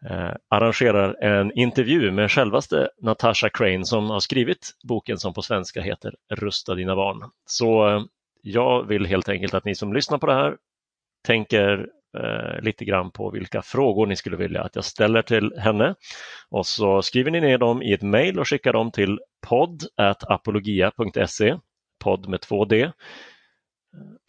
eh, 0.10 0.32
arrangerar 0.50 1.24
en 1.24 1.52
intervju 1.52 2.12
med 2.12 2.32
självaste 2.32 2.90
Natasha 3.02 3.50
Crane 3.50 3.86
som 3.86 4.10
har 4.10 4.20
skrivit 4.20 4.72
boken 4.84 5.18
som 5.18 5.34
på 5.34 5.42
svenska 5.42 5.82
heter 5.82 6.14
Rusta 6.34 6.76
dina 6.76 6.96
barn. 6.96 7.24
Så 7.46 7.90
eh, 7.90 8.02
jag 8.42 8.88
vill 8.88 9.06
helt 9.06 9.30
enkelt 9.30 9.54
att 9.54 9.66
ni 9.66 9.76
som 9.76 9.94
lyssnar 9.94 10.18
på 10.18 10.26
det 10.28 10.34
här 10.34 10.56
tänker 11.26 11.88
eh, 12.18 12.62
lite 12.62 12.86
grann 12.86 13.12
på 13.12 13.32
vilka 13.32 13.62
frågor 13.62 14.06
ni 14.06 14.16
skulle 14.16 14.38
vilja 14.38 14.64
att 14.64 14.76
jag 14.76 14.86
ställer 14.86 15.22
till 15.22 15.54
henne. 15.58 15.96
Och 16.50 16.66
så 16.66 17.02
skriver 17.02 17.32
ni 17.32 17.42
ner 17.42 17.58
dem 17.58 17.82
i 17.82 17.94
ett 17.94 18.02
mejl 18.02 18.40
och 18.40 18.48
skickar 18.48 18.74
dem 18.74 18.92
till 18.92 19.20
podd.apologia.se 19.48 21.56
podd 22.04 22.30
med 22.30 22.42
två 22.42 22.66
d 22.66 22.92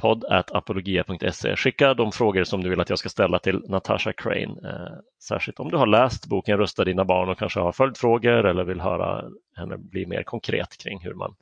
podd.apologia.se. 0.02 1.56
Skicka 1.56 1.94
de 1.94 2.12
frågor 2.12 2.44
som 2.44 2.62
du 2.62 2.70
vill 2.70 2.80
att 2.80 2.90
jag 2.90 2.98
ska 2.98 3.08
ställa 3.08 3.38
till 3.38 3.62
Natasha 3.68 4.12
Crane. 4.12 4.60
Eh, 4.64 4.98
särskilt 5.22 5.60
om 5.60 5.70
du 5.70 5.76
har 5.76 5.86
läst 5.86 6.26
boken 6.26 6.58
Rösta 6.58 6.84
dina 6.84 7.04
barn 7.04 7.28
och 7.28 7.38
kanske 7.38 7.60
har 7.60 7.72
följdfrågor 7.72 8.46
eller 8.46 8.64
vill 8.64 8.80
höra 8.80 9.24
henne 9.56 9.78
bli 9.78 10.06
mer 10.06 10.22
konkret 10.22 10.82
kring 10.82 11.00
hur 11.00 11.14
man 11.14 11.34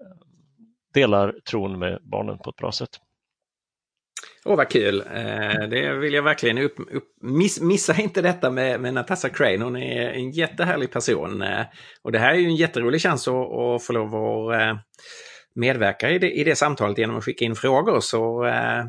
eh, 0.00 0.16
delar 0.94 1.34
tron 1.50 1.78
med 1.78 1.98
barnen 2.02 2.38
på 2.38 2.50
ett 2.50 2.56
bra 2.56 2.72
sätt. 2.72 3.00
Åh, 4.44 4.52
oh, 4.52 4.56
vad 4.56 4.68
kul! 4.68 5.04
Eh, 5.14 5.68
det 5.68 5.92
vill 5.92 6.14
jag 6.14 6.22
verkligen 6.22 6.58
upp, 6.58 6.74
upp, 6.78 7.04
miss, 7.22 7.60
missa 7.60 8.00
inte 8.00 8.22
detta 8.22 8.50
med, 8.50 8.80
med 8.80 8.94
Natasha 8.94 9.28
Crane. 9.28 9.64
Hon 9.64 9.76
är 9.76 10.10
en 10.10 10.30
jättehärlig 10.30 10.90
person. 10.92 11.42
Eh, 11.42 11.64
och 12.02 12.12
det 12.12 12.18
här 12.18 12.34
är 12.34 12.38
ju 12.38 12.46
en 12.46 12.56
jätterolig 12.56 13.02
chans 13.02 13.28
att, 13.28 13.34
att 13.34 13.82
få 13.82 13.92
lov 13.92 14.14
att 14.14 14.60
eh, 14.60 14.76
medverka 15.54 16.10
i 16.10 16.18
det, 16.18 16.30
i 16.30 16.44
det 16.44 16.56
samtalet 16.56 16.98
genom 16.98 17.16
att 17.16 17.24
skicka 17.24 17.44
in 17.44 17.54
frågor. 17.54 18.00
Så 18.00 18.44
eh, 18.44 18.84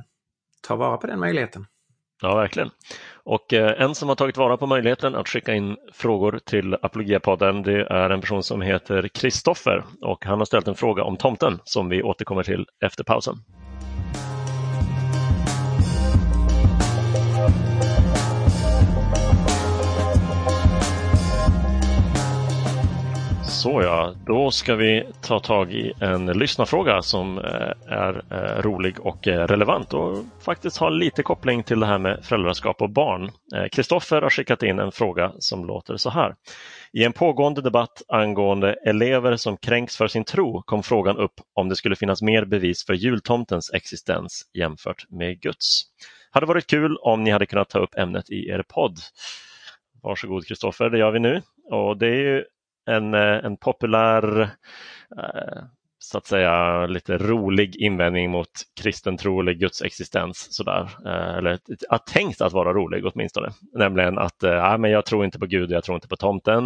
ta 0.67 0.76
vara 0.76 0.97
på 0.97 1.08
den 1.08 1.19
möjligheten. 1.19 1.65
Ja, 2.21 2.36
verkligen. 2.36 2.69
Och 3.23 3.54
eh, 3.54 3.82
en 3.82 3.95
som 3.95 4.10
har 4.10 4.15
tagit 4.15 4.38
vara 4.38 4.58
på 4.58 4.67
möjligheten 4.67 5.15
att 5.15 5.28
skicka 5.28 5.54
in 5.54 5.76
frågor 5.93 6.39
till 6.45 6.73
Apologiapodden 6.73 7.63
det 7.63 7.82
är 7.82 8.10
en 8.10 8.21
person 8.21 8.43
som 8.43 8.62
heter 8.62 9.08
Kristoffer 9.08 9.84
och 10.02 10.26
han 10.26 10.38
har 10.39 10.45
ställt 10.45 10.67
en 10.67 10.76
fråga 10.76 11.04
om 11.04 11.17
tomten 11.17 11.60
som 11.63 11.89
vi 11.89 12.04
återkommer 12.04 12.43
till 12.43 12.65
efter 12.86 13.04
pausen. 13.04 13.36
Så 23.58 23.82
ja, 23.82 24.15
då 24.26 24.52
ska 24.52 24.76
vi 24.76 25.08
ta 25.22 25.39
tag 25.39 25.74
i 25.74 25.93
en 26.02 26.26
lyssnarfråga 26.26 27.02
som 27.02 27.38
eh, 27.38 27.93
är 27.93 28.24
eh, 28.32 28.62
rolig 28.62 29.00
och 29.00 29.28
eh, 29.28 29.48
relevant 29.48 29.93
och 29.93 30.26
faktiskt 30.46 30.78
har 30.78 30.91
lite 30.91 31.24
koppling 31.24 31.63
till 31.63 31.80
det 31.80 31.86
här 31.86 31.98
med 31.98 32.26
föräldraskap 32.26 32.82
och 32.82 32.89
barn. 32.89 33.32
Kristoffer 33.72 34.22
har 34.22 34.30
skickat 34.30 34.63
in 34.63 34.80
en 34.80 34.91
fråga 34.91 35.32
som 35.39 35.65
låter 35.65 35.98
så 35.98 36.10
här. 36.10 36.36
I 36.93 37.04
en 37.04 37.13
pågående 37.13 37.62
debatt 37.62 38.02
angående 38.08 38.74
elever 38.74 39.36
som 39.36 39.58
kränks 39.58 39.98
för 39.98 40.08
sin 40.08 40.24
tro 40.24 40.62
kom 40.62 40.84
frågan 40.84 41.17
upp 41.17 41.34
om 41.54 41.70
det 41.70 41.76
skulle 41.76 41.96
finnas 41.96 42.22
mer 42.22 42.46
bevis 42.46 42.86
för 42.86 42.93
jultomtens 42.93 43.72
existens 43.74 44.41
jämfört 44.54 45.06
med 45.10 45.41
Guds. 45.41 45.84
Hade 46.32 46.46
varit 46.46 46.67
kul 46.67 46.98
om 46.98 47.24
ni 47.24 47.32
hade 47.32 47.46
kunnat 47.46 47.70
ta 47.70 47.80
upp 47.80 47.98
ämnet 47.98 48.30
i 48.30 48.50
er 48.50 48.63
podd. 48.67 48.98
Varsågod 50.04 50.48
Kristoffer, 50.48 50.89
det 50.89 50.98
gör 50.98 51.12
vi 51.12 51.20
nu. 51.20 51.41
Och 51.72 51.98
det 51.98 52.08
är 52.08 52.20
ju 52.20 52.43
en, 52.88 53.13
eh, 53.13 53.45
en 53.45 53.58
populär, 53.58 54.41
eh, 55.17 55.63
så 56.00 56.17
att 56.17 56.28
säga 56.28 56.86
lite 56.86 57.17
rolig 57.17 57.76
invändning 57.76 58.32
mot 58.32 58.50
kristen 58.82 59.17
tro 59.17 59.39
eller 59.39 59.54
Guds 59.54 59.82
existens. 59.82 60.47
Sådär. 60.56 60.89
Eh, 61.06 61.38
eller 61.38 61.60
att 61.89 62.06
tänkt 62.06 62.41
att 62.41 62.54
vara 62.54 62.73
rolig 62.73 63.06
åtminstone. 63.06 63.50
Nämligen 63.73 64.17
att 64.17 64.43
äh, 64.43 64.78
men 64.78 64.91
jag 64.91 65.06
tror 65.06 65.26
inte 65.26 65.39
på 65.39 65.45
Gud, 65.45 65.71
jag 65.71 65.84
tror 65.84 65.95
inte 65.95 66.08
på 66.08 66.15
tomten. 66.15 66.63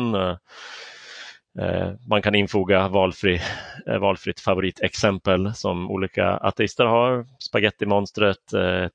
Man 2.09 2.21
kan 2.21 2.35
infoga 2.35 2.87
valfri, 2.87 3.41
valfritt 3.99 4.39
favoritexempel 4.39 5.53
som 5.53 5.91
olika 5.91 6.29
ateister 6.29 6.85
har. 6.85 7.25
Spagettimonstret, 7.39 8.37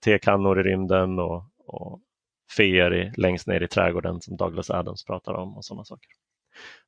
tekannor 0.05 0.61
i 0.61 0.63
rymden 0.63 1.19
och, 1.19 1.45
och 1.67 2.01
feer 2.57 3.13
längst 3.17 3.47
ner 3.47 3.63
i 3.63 3.69
trädgården 3.69 4.21
som 4.21 4.37
Douglas 4.37 4.71
Adams 4.71 5.05
pratar 5.05 5.35
om 5.35 5.57
och 5.57 5.65
sådana 5.65 5.85
saker. 5.85 6.11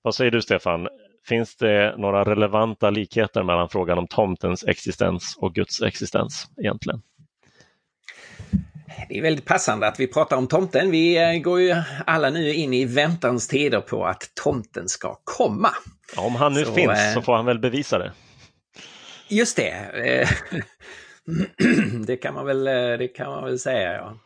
Vad 0.02 0.14
säger 0.14 0.30
du 0.30 0.42
Stefan? 0.42 0.88
Finns 1.28 1.56
det 1.56 1.94
några 1.98 2.24
relevanta 2.24 2.90
likheter 2.90 3.42
mellan 3.42 3.68
frågan 3.68 3.98
om 3.98 4.06
tomtens 4.06 4.64
existens 4.64 5.36
och 5.38 5.54
Guds 5.54 5.82
existens 5.82 6.46
egentligen? 6.56 7.02
Det 9.08 9.18
är 9.18 9.22
väldigt 9.22 9.44
passande 9.44 9.86
att 9.86 10.00
vi 10.00 10.06
pratar 10.06 10.36
om 10.36 10.48
tomten. 10.48 10.90
Vi 10.90 11.16
eh, 11.16 11.40
går 11.40 11.60
ju 11.60 11.76
alla 12.06 12.30
nu 12.30 12.54
in 12.54 12.74
i 12.74 12.84
väntans 12.84 13.48
tider 13.48 13.80
på 13.80 14.06
att 14.06 14.30
tomten 14.34 14.88
ska 14.88 15.20
komma. 15.24 15.70
Ja, 16.16 16.22
om 16.22 16.34
han 16.34 16.54
nu 16.54 16.64
så, 16.64 16.74
finns 16.74 16.98
eh, 16.98 17.14
så 17.14 17.22
får 17.22 17.36
han 17.36 17.46
väl 17.46 17.58
bevisa 17.58 17.98
det. 17.98 18.12
Just 19.28 19.56
det. 19.56 19.70
Eh, 19.70 20.28
det, 22.06 22.16
kan 22.16 22.34
man 22.34 22.46
väl, 22.46 22.64
det 22.98 23.08
kan 23.08 23.30
man 23.30 23.44
väl 23.44 23.58
säga, 23.58 23.92
ja. 23.92 24.18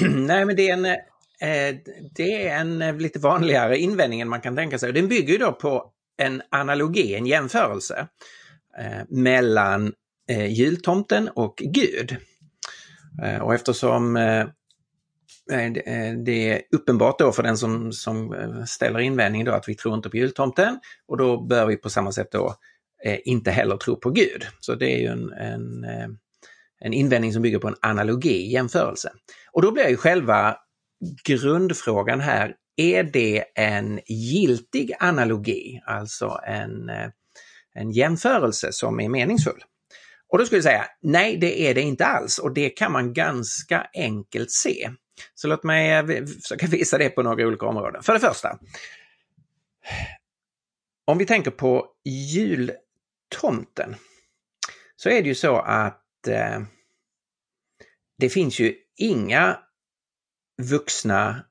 Nej, 0.08 0.44
men 0.44 0.56
det 0.56 0.68
är 0.68 0.72
en, 0.72 0.96
Eh, 1.40 1.76
det 2.14 2.46
är 2.46 2.56
en 2.56 2.82
eh, 2.82 2.96
lite 2.96 3.18
vanligare 3.18 3.78
invändning 3.78 4.20
än 4.20 4.28
man 4.28 4.40
kan 4.40 4.56
tänka 4.56 4.78
sig. 4.78 4.92
Den 4.92 5.08
bygger 5.08 5.32
ju 5.32 5.38
då 5.38 5.52
på 5.52 5.92
en 6.16 6.42
analogi, 6.50 7.14
en 7.14 7.26
jämförelse 7.26 8.08
eh, 8.78 9.02
mellan 9.08 9.92
jultomten 10.48 11.28
och 11.28 11.56
Gud. 11.56 12.16
Och 13.42 13.54
eftersom 13.54 14.14
det 16.24 16.50
är 16.50 16.62
uppenbart 16.72 17.18
då 17.18 17.32
för 17.32 17.42
den 17.42 17.56
som, 17.56 17.92
som 17.92 18.34
ställer 18.66 18.98
invändning 18.98 19.44
då 19.44 19.52
att 19.52 19.68
vi 19.68 19.74
tror 19.74 19.94
inte 19.94 20.10
på 20.10 20.16
jultomten 20.16 20.78
och 21.06 21.16
då 21.16 21.46
bör 21.46 21.66
vi 21.66 21.76
på 21.76 21.90
samma 21.90 22.12
sätt 22.12 22.32
då 22.32 22.54
inte 23.24 23.50
heller 23.50 23.76
tro 23.76 23.96
på 23.96 24.10
Gud. 24.10 24.46
Så 24.60 24.74
det 24.74 24.94
är 24.94 24.98
ju 24.98 25.06
en, 25.06 25.32
en, 25.32 25.84
en 26.80 26.92
invändning 26.92 27.32
som 27.32 27.42
bygger 27.42 27.58
på 27.58 27.68
en 27.68 27.76
analogi, 27.80 28.52
jämförelse. 28.52 29.12
Och 29.52 29.62
då 29.62 29.72
blir 29.72 29.88
ju 29.88 29.96
själva 29.96 30.56
grundfrågan 31.24 32.20
här, 32.20 32.54
är 32.76 33.02
det 33.02 33.44
en 33.54 34.00
giltig 34.06 34.92
analogi, 34.98 35.80
alltså 35.86 36.40
en, 36.46 36.88
eh, 36.88 37.10
en 37.74 37.90
jämförelse 37.90 38.72
som 38.72 39.00
är 39.00 39.08
meningsfull? 39.08 39.64
Och 40.28 40.38
då 40.38 40.46
skulle 40.46 40.56
jag 40.56 40.64
säga, 40.64 40.86
nej 41.02 41.36
det 41.36 41.60
är 41.60 41.74
det 41.74 41.80
inte 41.80 42.06
alls 42.06 42.38
och 42.38 42.54
det 42.54 42.70
kan 42.70 42.92
man 42.92 43.12
ganska 43.12 43.86
enkelt 43.94 44.50
se. 44.50 44.90
Så 45.34 45.48
låt 45.48 45.64
mig 45.64 45.92
eh, 45.92 46.26
försöka 46.42 46.66
visa 46.66 46.98
det 46.98 47.10
på 47.10 47.22
några 47.22 47.46
olika 47.46 47.66
områden. 47.66 48.02
För 48.02 48.12
det 48.12 48.20
första, 48.20 48.58
om 51.04 51.18
vi 51.18 51.26
tänker 51.26 51.50
på 51.50 51.86
jultomten 52.04 53.96
så 54.96 55.08
är 55.08 55.22
det 55.22 55.28
ju 55.28 55.34
så 55.34 55.56
att 55.56 56.28
eh, 56.28 56.60
det 58.18 58.28
finns 58.28 58.58
ju 58.58 58.74
inga 58.96 59.58
vuxna 60.62 61.44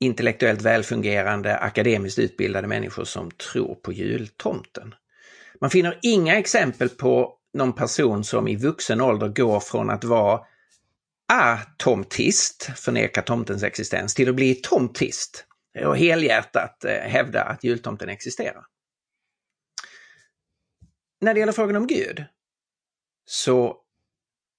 intellektuellt 0.00 0.62
välfungerande, 0.62 1.56
akademiskt 1.58 2.18
utbildade 2.18 2.68
människor 2.68 3.04
som 3.04 3.30
tror 3.30 3.74
på 3.74 3.92
jultomten. 3.92 4.94
Man 5.60 5.70
finner 5.70 5.98
inga 6.02 6.38
exempel 6.38 6.88
på 6.88 7.38
någon 7.54 7.72
person 7.72 8.24
som 8.24 8.48
i 8.48 8.56
vuxen 8.56 9.00
ålder 9.00 9.28
går 9.28 9.60
från 9.60 9.90
att 9.90 10.04
vara 10.04 10.40
atomtist, 11.32 12.70
förneka 12.76 13.22
tomtens 13.22 13.62
existens, 13.62 14.14
till 14.14 14.28
att 14.28 14.34
bli 14.34 14.54
tomtist 14.54 15.46
och 15.84 15.96
helhjärtat 15.96 16.84
eh, 16.84 16.90
hävda 16.92 17.42
att 17.42 17.64
jultomten 17.64 18.08
existerar. 18.08 18.64
När 21.20 21.34
det 21.34 21.40
gäller 21.40 21.52
frågan 21.52 21.76
om 21.76 21.86
Gud 21.86 22.24
så 23.24 23.76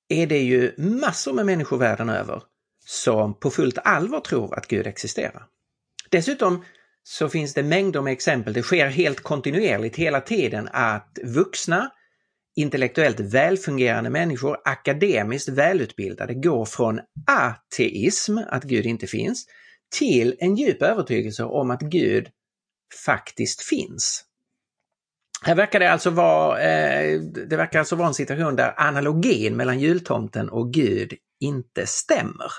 är 0.08 0.28
det 0.28 0.42
ju 0.42 0.74
massor 0.78 1.34
med 1.34 1.46
människor 1.46 1.78
världen 1.78 2.10
över 2.10 2.44
som 2.86 3.40
på 3.40 3.50
fullt 3.50 3.78
allvar 3.84 4.20
tror 4.20 4.58
att 4.58 4.68
Gud 4.68 4.88
existerar. 4.88 5.46
Dessutom 6.10 6.66
så 7.04 7.30
finns 7.30 7.54
det 7.54 7.64
mängder 7.64 8.02
med 8.02 8.14
exempel, 8.14 8.54
det 8.54 8.64
sker 8.64 8.88
helt 8.88 9.20
kontinuerligt 9.20 9.96
hela 9.96 10.22
tiden 10.22 10.70
att 10.72 11.20
vuxna 11.24 11.92
intellektuellt 12.56 13.20
välfungerande 13.20 14.10
människor, 14.10 14.58
akademiskt 14.66 15.50
välutbildade, 15.50 16.34
går 16.34 16.66
från 16.66 17.00
ateism, 17.28 18.38
att 18.38 18.64
Gud 18.64 18.86
inte 18.86 19.08
finns, 19.08 19.46
till 20.00 20.36
en 20.40 20.56
djup 20.56 20.82
övertygelse 20.82 21.44
om 21.44 21.72
att 21.72 21.82
Gud 21.82 22.28
faktiskt 23.06 23.62
finns. 23.62 24.26
Här 25.46 25.56
verkar 25.56 25.80
det 25.80 25.92
alltså 25.92 26.10
vara, 26.10 26.62
eh, 26.62 27.22
det 27.22 27.58
verkar 27.58 27.80
alltså 27.80 27.96
vara 27.96 28.08
en 28.08 28.14
situation 28.14 28.56
där 28.56 28.74
analogin 28.78 29.56
mellan 29.56 29.80
jultomten 29.80 30.50
och 30.50 30.74
Gud 30.74 31.14
inte 31.40 31.88
stämmer. 31.88 32.52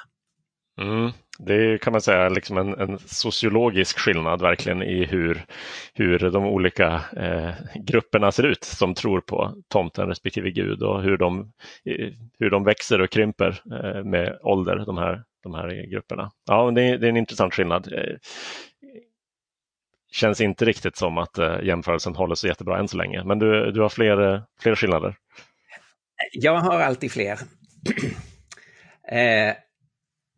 Mm. 0.81 1.13
Det 1.39 1.79
kan 1.83 1.93
man 1.93 2.01
säga 2.01 2.29
liksom 2.29 2.59
en, 2.59 2.75
en, 2.75 2.99
sociologisk 2.99 3.99
skillnad 3.99 4.43
verkligen 4.43 4.83
i 4.83 5.05
hur, 5.05 5.45
hur 5.95 6.19
de 6.19 6.45
olika 6.45 7.01
eh, 7.17 7.55
grupperna 7.75 8.33
ser 8.33 8.43
ut 8.43 8.65
som 8.65 8.95
tror 8.95 9.21
på 9.21 9.55
tomten 9.69 10.09
respektive 10.09 10.51
Gud 10.51 10.83
och 10.83 11.03
hur 11.03 11.17
de, 11.17 11.53
hur 12.39 12.51
de 12.51 12.65
växer 12.65 13.01
och 13.01 13.11
krymper 13.11 13.61
eh, 13.73 14.05
med 14.05 14.39
ålder, 14.43 14.85
de 14.87 14.99
här, 14.99 15.23
de 15.43 15.55
här 15.55 15.91
grupperna. 15.91 16.31
Ja, 16.47 16.71
det 16.71 16.83
är, 16.83 16.99
det 16.99 17.07
är 17.07 17.11
en 17.11 17.17
intressant 17.17 17.55
skillnad. 17.55 17.93
Eh, 17.93 18.17
känns 20.13 20.41
inte 20.41 20.65
riktigt 20.65 20.97
som 20.97 21.19
att 21.19 21.39
eh, 21.39 21.57
jämförelsen 21.63 22.15
håller 22.15 22.35
så 22.35 22.47
jättebra 22.47 22.79
än 22.79 22.89
så 22.89 22.97
länge, 22.97 23.25
men 23.25 23.39
du, 23.39 23.71
du 23.71 23.81
har 23.81 23.89
fler, 23.89 24.43
fler 24.61 24.75
skillnader. 24.75 25.17
Jag 26.33 26.59
har 26.59 26.81
alltid 26.81 27.13
fler. 27.13 27.39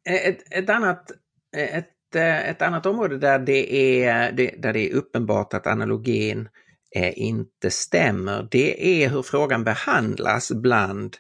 Ett, 0.06 0.42
ett, 0.50 0.70
annat, 0.70 1.10
ett, 1.56 2.16
ett 2.16 2.62
annat 2.62 2.86
område 2.86 3.18
där 3.18 3.38
det, 3.38 4.04
är, 4.04 4.32
där 4.32 4.72
det 4.72 4.90
är 4.90 4.94
uppenbart 4.94 5.54
att 5.54 5.66
analogin 5.66 6.48
eh, 6.96 7.18
inte 7.18 7.70
stämmer, 7.70 8.48
det 8.50 9.02
är 9.04 9.08
hur 9.08 9.22
frågan 9.22 9.64
behandlas 9.64 10.52
bland, 10.52 11.16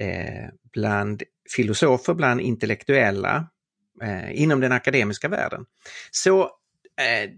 eh, 0.00 0.48
bland 0.72 1.22
filosofer, 1.56 2.14
bland 2.14 2.40
intellektuella 2.40 3.48
eh, 4.02 4.42
inom 4.42 4.60
den 4.60 4.72
akademiska 4.72 5.28
världen. 5.28 5.64
Så 6.10 6.42
eh, 6.42 7.30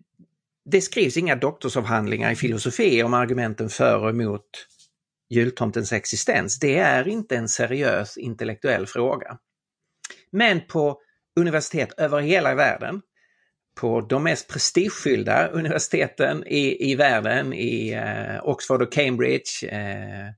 det 0.70 0.80
skrivs 0.80 1.16
inga 1.16 1.36
doktorsavhandlingar 1.36 2.32
i 2.32 2.36
filosofi 2.36 3.02
om 3.02 3.14
argumenten 3.14 3.68
för 3.68 3.98
och 3.98 4.10
emot 4.10 4.66
jultomtens 5.30 5.92
existens. 5.92 6.58
Det 6.58 6.78
är 6.78 7.08
inte 7.08 7.36
en 7.36 7.48
seriös 7.48 8.16
intellektuell 8.16 8.86
fråga. 8.86 9.38
Men 10.32 10.60
på 10.66 11.00
universitet 11.36 11.92
över 11.96 12.20
hela 12.20 12.54
världen, 12.54 13.00
på 13.80 14.00
de 14.00 14.22
mest 14.22 14.48
prestigefyllda 14.48 15.48
universiteten 15.48 16.44
i, 16.46 16.90
i 16.90 16.94
världen, 16.94 17.52
i 17.52 17.92
eh, 17.92 18.48
Oxford 18.48 18.82
och 18.82 18.92
Cambridge, 18.92 19.68
eh, 19.68 20.32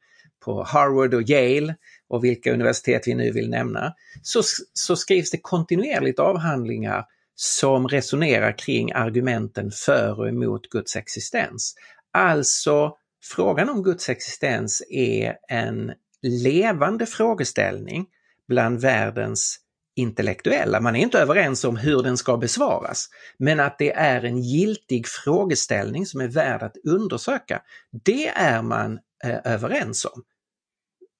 på 0.44 0.62
Harvard 0.62 1.14
och 1.14 1.30
Yale 1.30 1.74
och 2.08 2.24
vilka 2.24 2.52
universitet 2.52 3.02
vi 3.06 3.14
nu 3.14 3.32
vill 3.32 3.50
nämna, 3.50 3.94
så, 4.22 4.42
så 4.72 4.96
skrivs 4.96 5.30
det 5.30 5.38
kontinuerligt 5.42 6.18
avhandlingar 6.18 7.04
som 7.34 7.88
resonerar 7.88 8.58
kring 8.58 8.92
argumenten 8.92 9.70
för 9.70 10.20
och 10.20 10.28
emot 10.28 10.68
Guds 10.68 10.96
existens. 10.96 11.74
Alltså, 12.12 12.96
frågan 13.22 13.68
om 13.68 13.82
Guds 13.82 14.08
existens 14.08 14.82
är 14.90 15.36
en 15.48 15.92
levande 16.22 17.06
frågeställning 17.06 18.06
bland 18.48 18.80
världens 18.80 19.58
intellektuella. 19.96 20.80
Man 20.80 20.96
är 20.96 21.00
inte 21.00 21.18
överens 21.18 21.64
om 21.64 21.76
hur 21.76 22.02
den 22.02 22.16
ska 22.16 22.36
besvaras. 22.36 23.08
Men 23.38 23.60
att 23.60 23.78
det 23.78 23.92
är 23.92 24.24
en 24.24 24.42
giltig 24.42 25.06
frågeställning 25.06 26.06
som 26.06 26.20
är 26.20 26.28
värd 26.28 26.62
att 26.62 26.76
undersöka, 26.84 27.62
det 28.04 28.28
är 28.28 28.62
man 28.62 28.98
eh, 29.24 29.52
överens 29.52 30.04
om. 30.04 30.22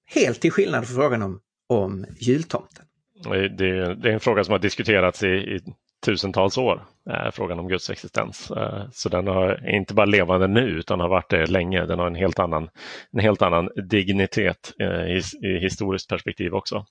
Helt 0.05 0.41
till 0.41 0.51
skillnad 0.51 0.87
från 0.87 0.95
frågan 0.95 1.21
om, 1.21 1.39
om 1.69 2.05
jultomten. 2.19 2.85
Det 3.23 3.65
är, 3.65 3.95
det 3.95 4.09
är 4.09 4.13
en 4.13 4.19
fråga 4.19 4.43
som 4.43 4.51
har 4.51 4.59
diskuterats 4.59 5.23
i, 5.23 5.27
i 5.27 5.61
tusentals 6.03 6.57
år, 6.57 6.83
eh, 7.09 7.31
frågan 7.31 7.59
om 7.59 7.67
Guds 7.67 7.89
existens. 7.89 8.51
Eh, 8.51 8.83
så 8.91 9.09
den 9.09 9.27
är 9.27 9.69
inte 9.75 9.93
bara 9.93 10.05
levande 10.05 10.47
nu 10.47 10.61
utan 10.61 10.99
har 10.99 11.09
varit 11.09 11.29
det 11.29 11.45
länge. 11.45 11.85
Den 11.85 11.99
har 11.99 12.07
en 12.07 12.15
helt 12.15 12.39
annan, 12.39 12.69
en 13.11 13.19
helt 13.19 13.41
annan 13.41 13.69
dignitet 13.89 14.73
eh, 14.79 15.05
i, 15.05 15.21
i 15.43 15.59
historiskt 15.59 16.09
perspektiv 16.09 16.53
också. 16.53 16.85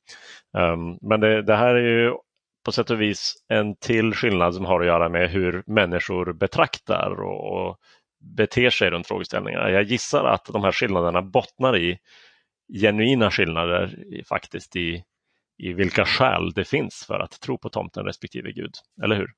Um, 0.59 0.99
men 1.01 1.21
det, 1.21 1.43
det, 1.43 1.57
här 1.57 1.75
är 1.75 2.05
ju 2.05 2.13
på 2.65 2.73
sätt 2.73 2.91
och 2.91 3.01
vis 3.01 3.35
en 3.49 3.77
till 3.77 4.15
skillnad 4.15 4.55
som 4.55 4.65
har 4.65 4.81
att 4.81 4.87
göra 4.87 5.09
med 5.09 5.31
hur 5.31 5.63
människor 5.67 6.33
betraktar 6.33 7.21
och, 7.21 7.53
och 7.53 7.77
beter 8.37 8.71
sig 8.71 8.91
runt 8.91 9.07
frågeställningar. 9.07 9.69
Jag 9.69 9.83
gissar 9.83 10.25
att 10.25 10.45
de 10.45 10.65
här 10.65 10.73
skillnaderna 10.73 11.23
bottnar 11.23 11.77
i 11.77 11.99
genuina 12.81 13.31
skillnader 13.31 13.97
faktiskt 14.29 14.77
i 14.77 15.05
i 15.63 15.73
vilka 15.73 16.05
skäl 16.05 16.53
det 16.55 16.65
finns 16.65 17.05
för 17.07 17.21
att 17.21 17.41
tro 17.41 17.59
på 17.59 17.69
tomten 17.69 18.05
respektive 18.05 18.53
Gud, 18.53 18.73
eller 19.05 19.17
hur? 19.17 19.31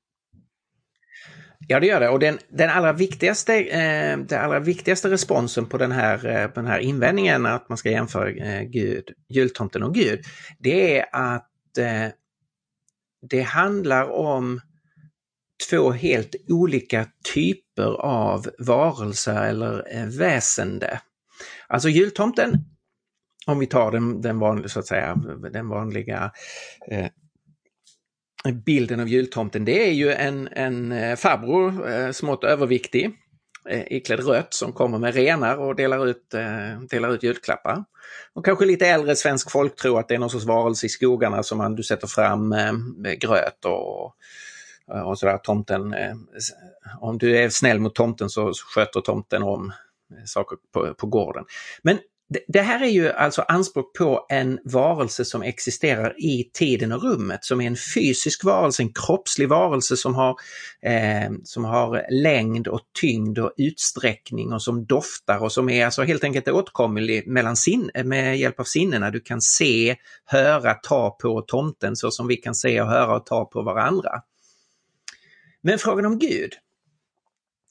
Ja, 1.67 1.79
det 1.79 1.87
gör 1.87 1.99
det. 1.99 2.09
Och 2.09 2.19
den, 2.19 2.37
den, 2.49 2.69
allra, 2.69 2.93
viktigaste, 2.93 3.55
eh, 3.55 4.17
den 4.17 4.41
allra 4.41 4.59
viktigaste 4.59 5.09
responsen 5.09 5.65
på 5.65 5.77
den, 5.77 5.91
här, 5.91 6.25
eh, 6.25 6.47
på 6.47 6.59
den 6.59 6.69
här 6.69 6.79
invändningen 6.79 7.45
att 7.45 7.69
man 7.69 7.77
ska 7.77 7.91
jämföra 7.91 8.29
eh, 8.29 8.63
Gud, 8.63 9.03
jultomten 9.29 9.83
och 9.83 9.93
Gud, 9.93 10.19
det 10.59 10.99
är 10.99 11.05
att 11.11 11.77
eh, 11.77 12.07
det 13.29 13.41
handlar 13.41 14.09
om 14.09 14.61
två 15.69 15.91
helt 15.91 16.35
olika 16.47 17.07
typer 17.33 18.01
av 18.01 18.49
varelser 18.59 19.45
eller 19.45 19.97
eh, 19.97 20.05
väsende. 20.05 21.01
Alltså 21.67 21.89
jultomten, 21.89 22.74
om 23.45 23.59
vi 23.59 23.67
tar 23.67 23.91
den, 23.91 24.21
den 24.21 24.39
vanliga, 24.39 24.67
så 24.67 24.79
att 24.79 24.87
säga, 24.87 25.15
den 25.51 25.69
vanliga 25.69 26.31
eh, 26.91 27.07
bilden 28.53 28.99
av 28.99 29.07
jultomten, 29.07 29.65
det 29.65 29.87
är 29.87 29.91
ju 29.91 30.11
en, 30.11 30.47
en 30.51 30.91
eh, 30.91 31.15
farbror, 31.15 31.89
eh, 31.89 32.11
smått 32.11 32.43
överviktig, 32.43 33.11
eh, 33.69 33.83
iklädd 33.87 34.27
rött 34.27 34.53
som 34.53 34.73
kommer 34.73 34.97
med 34.97 35.13
renar 35.15 35.57
och 35.57 35.75
delar 35.75 36.07
ut, 36.07 36.33
eh, 36.33 36.81
delar 36.89 37.13
ut 37.13 37.23
julklappar. 37.23 37.83
Och 38.33 38.45
kanske 38.45 38.65
lite 38.65 38.87
äldre 38.87 39.15
svensk 39.15 39.51
folk 39.51 39.75
tror 39.75 39.99
att 39.99 40.07
det 40.07 40.15
är 40.15 40.19
någon 40.19 40.29
sorts 40.29 40.45
varelse 40.45 40.85
i 40.85 40.89
skogarna 40.89 41.43
som 41.43 41.57
man, 41.57 41.75
du 41.75 41.83
sätter 41.83 42.07
fram 42.07 42.53
eh, 42.53 42.73
gröt 43.19 43.65
och, 43.65 44.15
eh, 44.95 45.01
och 45.01 45.19
sådär. 45.19 45.37
Tomten, 45.37 45.93
eh, 45.93 46.15
om 46.99 47.17
du 47.17 47.37
är 47.37 47.49
snäll 47.49 47.79
mot 47.79 47.95
tomten 47.95 48.29
så 48.29 48.53
sköter 48.75 49.01
tomten 49.01 49.43
om 49.43 49.73
eh, 50.11 50.23
saker 50.25 50.57
på, 50.73 50.93
på 50.93 51.07
gården. 51.07 51.45
Men 51.81 51.99
det 52.47 52.61
här 52.61 52.83
är 52.83 52.89
ju 52.89 53.11
alltså 53.11 53.41
anspråk 53.41 53.97
på 53.97 54.25
en 54.29 54.59
varelse 54.63 55.25
som 55.25 55.43
existerar 55.43 56.15
i 56.17 56.49
tiden 56.53 56.91
och 56.91 57.03
rummet, 57.03 57.45
som 57.45 57.61
är 57.61 57.67
en 57.67 57.77
fysisk 57.95 58.43
varelse, 58.43 58.83
en 58.83 58.93
kroppslig 58.93 59.49
varelse 59.49 59.97
som 59.97 60.15
har, 60.15 60.35
eh, 60.81 61.31
som 61.43 61.65
har 61.65 62.05
längd 62.09 62.67
och 62.67 62.81
tyngd 63.01 63.39
och 63.39 63.53
utsträckning 63.57 64.53
och 64.53 64.61
som 64.61 64.85
doftar 64.85 65.43
och 65.43 65.51
som 65.51 65.69
är 65.69 65.85
alltså 65.85 66.03
helt 66.03 66.23
enkelt 66.23 66.47
åtkomlig 66.47 67.27
mellan 67.27 67.55
sin, 67.55 67.91
med 68.03 68.39
hjälp 68.39 68.59
av 68.59 68.63
sinnena. 68.63 69.11
Du 69.11 69.19
kan 69.19 69.41
se, 69.41 69.95
höra, 70.25 70.73
ta 70.73 71.17
på 71.21 71.41
tomten 71.41 71.95
så 71.95 72.11
som 72.11 72.27
vi 72.27 72.35
kan 72.35 72.55
se 72.55 72.81
och 72.81 72.87
höra 72.87 73.15
och 73.15 73.25
ta 73.25 73.45
på 73.45 73.61
varandra. 73.61 74.21
Men 75.61 75.79
frågan 75.79 76.05
om 76.05 76.19
Gud, 76.19 76.51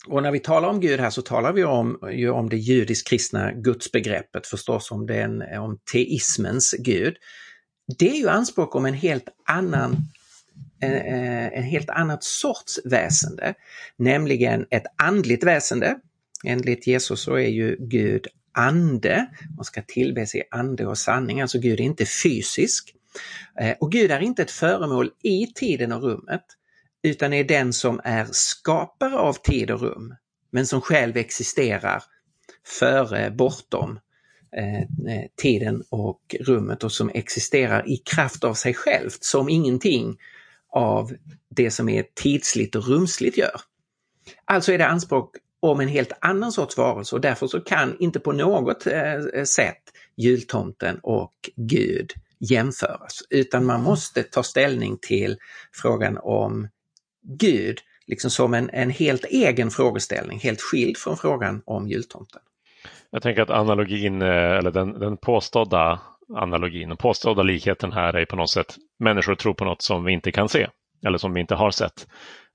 och 0.06 0.22
när 0.22 0.30
vi 0.30 0.40
talar 0.40 0.68
om 0.68 0.80
Gud 0.80 1.00
här 1.00 1.10
så 1.10 1.22
talar 1.22 1.52
vi 1.52 1.64
om, 1.64 1.98
ju 2.12 2.30
om 2.30 2.48
det 2.48 2.56
judisk-kristna 2.56 3.52
gudsbegreppet 3.52 4.46
förstås, 4.46 4.90
om, 4.90 5.06
den, 5.06 5.42
om 5.58 5.78
teismens 5.92 6.74
Gud. 6.78 7.16
Det 7.98 8.10
är 8.10 8.16
ju 8.16 8.28
anspråk 8.28 8.74
om 8.74 8.86
en 8.86 8.94
helt 8.94 9.28
annan 9.44 9.96
en, 10.80 10.92
en 11.52 11.62
helt 11.62 11.90
annat 11.90 12.24
sorts 12.24 12.80
väsende, 12.84 13.54
nämligen 13.96 14.66
ett 14.70 14.86
andligt 14.96 15.44
väsende. 15.44 15.96
Enligt 16.44 16.86
Jesus 16.86 17.20
så 17.20 17.34
är 17.34 17.48
ju 17.48 17.76
Gud 17.80 18.26
ande, 18.52 19.26
man 19.56 19.64
ska 19.64 19.82
tillbes 19.82 20.34
i 20.34 20.42
ande 20.50 20.86
och 20.86 20.98
sanning, 20.98 21.40
alltså 21.40 21.58
Gud 21.58 21.80
är 21.80 21.84
inte 21.84 22.06
fysisk. 22.06 22.94
Eh, 23.60 23.76
och 23.80 23.92
Gud 23.92 24.10
är 24.10 24.20
inte 24.20 24.42
ett 24.42 24.50
föremål 24.50 25.10
i 25.22 25.46
tiden 25.46 25.92
och 25.92 26.02
rummet, 26.02 26.44
utan 27.04 27.32
är 27.32 27.44
den 27.44 27.72
som 27.72 28.00
är 28.04 28.26
skapare 28.30 29.18
av 29.18 29.32
tid 29.32 29.70
och 29.70 29.80
rum, 29.80 30.14
men 30.50 30.66
som 30.66 30.80
själv 30.80 31.16
existerar 31.16 32.02
före, 32.66 33.30
bortom 33.30 34.00
eh, 34.56 34.80
eh, 34.80 35.24
tiden 35.36 35.82
och 35.90 36.36
rummet 36.40 36.84
och 36.84 36.92
som 36.92 37.10
existerar 37.14 37.88
i 37.88 37.96
kraft 37.96 38.44
av 38.44 38.54
sig 38.54 38.74
självt 38.74 39.24
som 39.24 39.48
ingenting 39.48 40.16
av 40.72 41.12
det 41.48 41.70
som 41.70 41.88
är 41.88 42.04
tidsligt 42.14 42.74
och 42.74 42.88
rumsligt 42.88 43.38
gör. 43.38 43.60
Alltså 44.44 44.72
är 44.72 44.78
det 44.78 44.86
anspråk 44.86 45.36
om 45.60 45.80
en 45.80 45.88
helt 45.88 46.12
annan 46.20 46.52
sorts 46.52 46.76
varelse 46.76 47.14
och 47.14 47.20
därför 47.20 47.46
så 47.46 47.60
kan 47.60 47.96
inte 48.00 48.20
på 48.20 48.32
något 48.32 48.86
eh, 48.86 49.44
sätt 49.44 49.82
jultomten 50.16 50.98
och 51.02 51.34
Gud 51.56 52.12
jämföras, 52.38 53.22
utan 53.30 53.66
man 53.66 53.82
måste 53.82 54.22
ta 54.22 54.42
ställning 54.42 54.98
till 55.00 55.36
frågan 55.72 56.18
om 56.22 56.68
Gud 57.24 57.78
liksom 58.06 58.30
som 58.30 58.54
en, 58.54 58.70
en 58.72 58.90
helt 58.90 59.24
egen 59.24 59.70
frågeställning, 59.70 60.38
helt 60.38 60.60
skild 60.60 60.96
från 60.96 61.16
frågan 61.16 61.62
om 61.66 61.88
jultomten. 61.88 62.40
Jag 63.10 63.22
tänker 63.22 63.42
att 63.42 63.50
analogin, 63.50 64.22
eh, 64.22 64.28
eller 64.28 64.70
den, 64.70 64.98
den 64.98 65.16
påstådda 65.16 66.00
analogin, 66.34 66.88
den 66.88 66.96
påstådda 66.96 67.42
likheten 67.42 67.92
här 67.92 68.16
är 68.16 68.24
på 68.24 68.36
något 68.36 68.50
sätt 68.50 68.76
människor 68.98 69.34
tror 69.34 69.54
på 69.54 69.64
något 69.64 69.82
som 69.82 70.04
vi 70.04 70.12
inte 70.12 70.32
kan 70.32 70.48
se 70.48 70.66
eller 71.06 71.18
som 71.18 71.34
vi 71.34 71.40
inte 71.40 71.54
har 71.54 71.70
sett. 71.70 72.06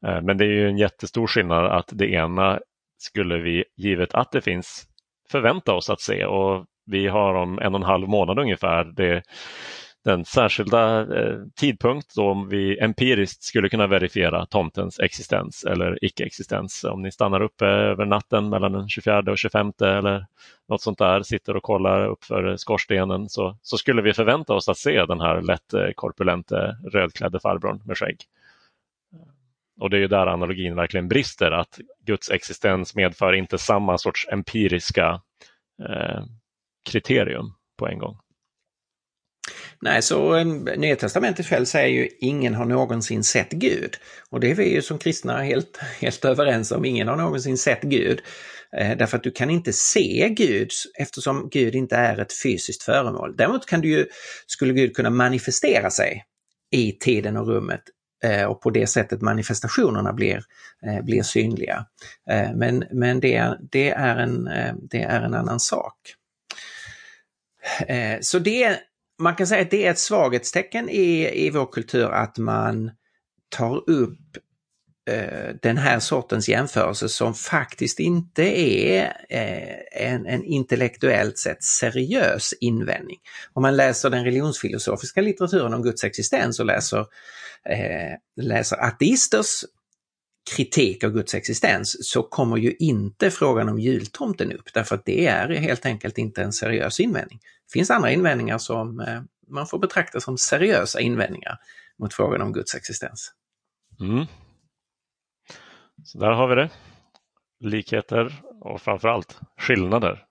Eh, 0.06 0.22
men 0.22 0.38
det 0.38 0.46
är 0.46 0.50
ju 0.50 0.70
en 0.70 0.78
jättestor 0.78 1.28
skillnad 1.28 1.66
att 1.66 1.90
det 1.92 2.12
ena 2.12 2.60
skulle 2.98 3.38
vi, 3.38 3.64
givet 3.78 4.14
att 4.14 4.32
det 4.32 4.42
finns, 4.42 4.86
förvänta 5.32 5.74
oss 5.74 5.90
att 5.90 6.02
se 6.02 6.26
och 6.26 6.66
vi 6.86 7.08
har 7.08 7.34
om 7.34 7.60
en 7.60 7.76
och 7.76 7.82
en 7.82 7.88
halv 7.88 8.08
månad 8.08 8.40
ungefär 8.40 8.84
det 8.84 9.24
den 10.06 10.26
särskilda 10.26 11.02
eh, 11.02 11.38
tidpunkt 11.56 12.16
då 12.16 12.48
vi 12.50 12.80
empiriskt 12.80 13.44
skulle 13.44 13.70
kunna 13.70 13.88
verifiera 13.88 14.46
tomtens 14.46 15.00
existens 15.00 15.64
eller 15.64 16.06
icke-existens. 16.06 16.84
Om 16.84 17.02
ni 17.02 17.12
stannar 17.12 17.42
uppe 17.42 17.66
över 17.66 18.06
natten 18.06 18.50
mellan 18.50 18.72
den 18.72 18.90
24 18.90 19.20
och 19.32 19.38
25 19.38 19.72
eller 19.82 20.26
något 20.70 20.82
sånt 20.82 20.98
där, 20.98 21.22
sitter 21.22 21.56
och 21.56 21.64
kollar 21.64 22.06
upp 22.06 22.24
för 22.24 22.58
skorstenen 22.58 23.30
så, 23.30 23.58
så 23.62 23.78
skulle 23.78 24.02
vi 24.02 24.14
förvänta 24.14 24.54
oss 24.54 24.70
att 24.70 24.78
se 24.78 25.06
den 25.06 25.22
här 25.22 25.42
lätt 25.42 25.74
eh, 25.74 25.90
korpulente 25.96 26.78
rödklädde 26.92 27.40
farbrorn 27.40 27.82
med 27.86 27.98
skägg. 27.98 28.18
Och 29.80 29.90
det 29.90 29.98
är 29.98 30.02
ju 30.02 30.08
där 30.08 30.28
analogin 30.28 30.76
verkligen 30.76 31.08
brister, 31.08 31.52
att 31.52 31.80
Guds 32.06 32.32
existens 32.32 32.96
medför 32.96 33.34
inte 33.34 33.58
samma 33.58 33.98
sorts 33.98 34.28
empiriska 34.32 35.22
eh, 35.90 36.24
kriterium 36.90 37.54
på 37.78 37.88
en 37.88 38.00
gång. 38.00 38.18
Nej, 39.82 40.02
så 40.02 40.36
eh, 40.36 40.46
Nya 40.78 40.96
Testamentet 40.96 41.46
själv 41.46 41.66
säger 41.66 41.88
ju 41.88 42.10
ingen 42.20 42.56
har 42.56 42.66
någonsin 42.66 43.24
sett 43.24 43.52
Gud. 43.52 43.96
Och 44.30 44.40
det 44.40 44.52
är 44.52 44.56
vi 44.56 44.74
ju 44.74 44.82
som 44.82 44.98
kristna 44.98 45.42
helt, 45.42 45.78
helt 46.02 46.26
överens 46.26 46.72
om, 46.72 46.86
ingen 46.86 47.08
har 47.08 47.16
någonsin 47.16 47.58
sett 47.58 47.82
Gud. 47.82 48.22
Eh, 48.78 48.98
därför 48.98 49.18
att 49.18 49.24
du 49.24 49.32
kan 49.32 49.50
inte 49.50 49.74
se 49.74 50.30
Gud 50.30 50.70
eftersom 51.00 51.50
Gud 51.52 51.76
inte 51.76 51.96
är 51.96 52.18
ett 52.18 52.42
fysiskt 52.44 52.84
föremål. 52.84 53.36
Däremot 53.38 53.66
kan 53.66 53.82
du 53.82 53.90
ju, 53.90 54.06
skulle 54.48 54.74
Gud 54.74 54.96
kunna 54.96 55.10
manifestera 55.10 55.90
sig 55.90 56.26
i 56.72 56.92
tiden 56.92 57.38
och 57.38 57.48
rummet 57.48 57.82
eh, 58.24 58.44
och 58.44 58.62
på 58.62 58.70
det 58.70 58.88
sättet 58.88 59.22
manifestationerna 59.22 60.14
blir, 60.14 60.44
eh, 60.86 61.06
blir 61.06 61.24
synliga. 61.24 61.86
Eh, 62.30 62.54
men 62.56 62.84
men 62.92 63.20
det, 63.20 63.58
det, 63.72 63.90
är 63.90 64.18
en, 64.18 64.48
eh, 64.48 64.74
det 64.82 65.02
är 65.02 65.22
en 65.22 65.34
annan 65.34 65.60
sak. 65.60 65.96
Eh, 67.88 68.18
så 68.22 68.40
det 68.40 68.80
man 69.20 69.36
kan 69.36 69.48
säga 69.48 69.62
att 69.62 69.72
det 69.72 69.86
är 69.86 69.92
ett 69.92 70.00
svaghetstecken 70.00 70.90
i, 70.90 71.30
i 71.46 71.50
vår 71.50 71.66
kultur 71.66 72.10
att 72.12 72.38
man 72.38 72.92
tar 73.50 73.90
upp 73.90 74.38
eh, 75.10 75.56
den 75.62 75.78
här 75.78 76.00
sortens 76.00 76.50
jämförelse 76.50 77.10
som 77.10 77.34
faktiskt 77.34 78.00
inte 78.00 78.44
är 78.44 79.04
eh, 79.30 80.12
en, 80.12 80.26
en 80.26 80.44
intellektuellt 80.44 81.38
sett 81.38 81.64
seriös 81.64 82.54
invändning. 82.62 83.18
Om 83.54 83.62
man 83.62 83.76
läser 83.78 84.10
den 84.10 84.24
religionsfilosofiska 84.24 85.22
litteraturen 85.22 85.74
om 85.74 85.84
Guds 85.84 86.04
existens 86.04 86.60
och 86.60 86.66
läser, 86.66 87.00
eh, 87.70 88.44
läser 88.44 88.84
ateisters 88.84 89.64
kritik 90.56 91.04
av 91.04 91.12
Guds 91.12 91.34
existens 91.34 92.12
så 92.12 92.24
kommer 92.24 92.58
ju 92.58 92.76
inte 92.80 93.32
frågan 93.32 93.70
om 93.70 93.80
jultomten 93.80 94.52
upp 94.52 94.74
därför 94.74 94.96
att 94.96 95.06
det 95.06 95.28
är 95.28 95.50
helt 95.50 95.86
enkelt 95.86 96.18
inte 96.18 96.44
en 96.44 96.54
seriös 96.54 97.00
invändning. 97.00 97.40
Det 97.42 97.74
finns 97.74 97.90
andra 97.90 98.12
invändningar 98.12 98.58
som 98.58 99.00
eh, 99.00 99.22
man 99.48 99.68
får 99.68 99.80
betrakta 99.80 100.20
som 100.20 100.38
seriösa 100.38 101.00
invändningar 101.00 101.58
mot 102.00 102.14
frågan 102.14 102.42
om 102.42 102.54
Guds 102.54 102.76
existens. 102.76 103.34
Mm. 104.00 104.26
Så 106.04 106.20
där 106.20 106.32
har 106.32 106.48
vi 106.48 106.56
det. 106.56 106.70
Likheter 107.60 108.42
och 108.62 108.82
framförallt 108.82 109.40
skillnader 109.58 110.26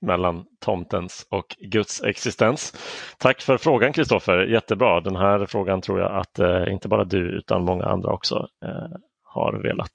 mellan 0.00 0.44
tomtens 0.60 1.26
och 1.30 1.56
Guds 1.58 2.02
existens. 2.02 2.74
Tack 3.18 3.40
för 3.40 3.58
frågan 3.58 3.92
Kristoffer, 3.92 4.46
jättebra. 4.46 5.00
Den 5.00 5.16
här 5.16 5.46
frågan 5.46 5.80
tror 5.80 6.00
jag 6.00 6.20
att 6.20 6.38
eh, 6.38 6.72
inte 6.72 6.88
bara 6.88 7.04
du 7.04 7.38
utan 7.38 7.64
många 7.64 7.84
andra 7.84 8.12
också 8.12 8.48
eh, 8.64 8.98
har 9.32 9.62
velat 9.62 9.92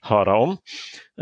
höra 0.00 0.36
om. 0.36 0.56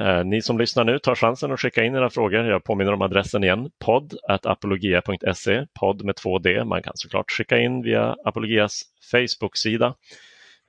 Eh, 0.00 0.24
ni 0.24 0.42
som 0.42 0.58
lyssnar 0.58 0.84
nu 0.84 0.98
tar 0.98 1.14
chansen 1.14 1.52
att 1.52 1.60
skicka 1.60 1.84
in 1.84 1.94
era 1.94 2.10
frågor. 2.10 2.44
Jag 2.44 2.64
påminner 2.64 2.92
om 2.92 3.02
adressen 3.02 3.44
igen, 3.44 3.70
podd 3.84 4.14
apologia.se, 4.28 5.66
podd 5.80 6.04
med 6.04 6.16
två 6.16 6.38
D. 6.38 6.64
Man 6.64 6.82
kan 6.82 6.92
såklart 6.96 7.30
skicka 7.30 7.58
in 7.58 7.82
via 7.82 8.16
Apologias 8.24 8.82
Facebook-sida 9.12 9.94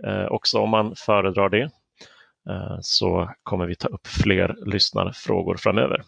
eh, 0.07 0.25
också 0.25 0.59
om 0.59 0.69
man 0.69 0.95
föredrar 0.95 1.49
det. 1.49 1.69
Eh, 2.49 2.77
så 2.81 3.29
kommer 3.43 3.65
vi 3.65 3.75
ta 3.75 3.87
upp 3.87 4.07
fler 4.07 4.55
lyssnarfrågor 4.65 5.57
framöver. 5.57 6.03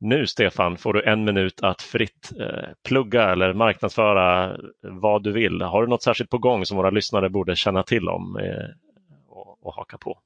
Nu 0.00 0.26
Stefan 0.26 0.76
får 0.76 0.92
du 0.92 1.02
en 1.02 1.24
minut 1.24 1.62
att 1.62 1.82
fritt 1.82 2.32
eh, 2.40 2.68
plugga 2.88 3.32
eller 3.32 3.54
marknadsföra 3.54 4.56
vad 4.82 5.22
du 5.22 5.32
vill. 5.32 5.62
Har 5.62 5.82
du 5.82 5.88
något 5.88 6.02
särskilt 6.02 6.30
på 6.30 6.38
gång 6.38 6.66
som 6.66 6.76
våra 6.76 6.90
lyssnare 6.90 7.30
borde 7.30 7.56
känna 7.56 7.82
till 7.82 8.08
om 8.08 8.36
eh, 8.36 8.68
och 9.62 9.74
haka 9.74 9.98
på? 9.98 10.18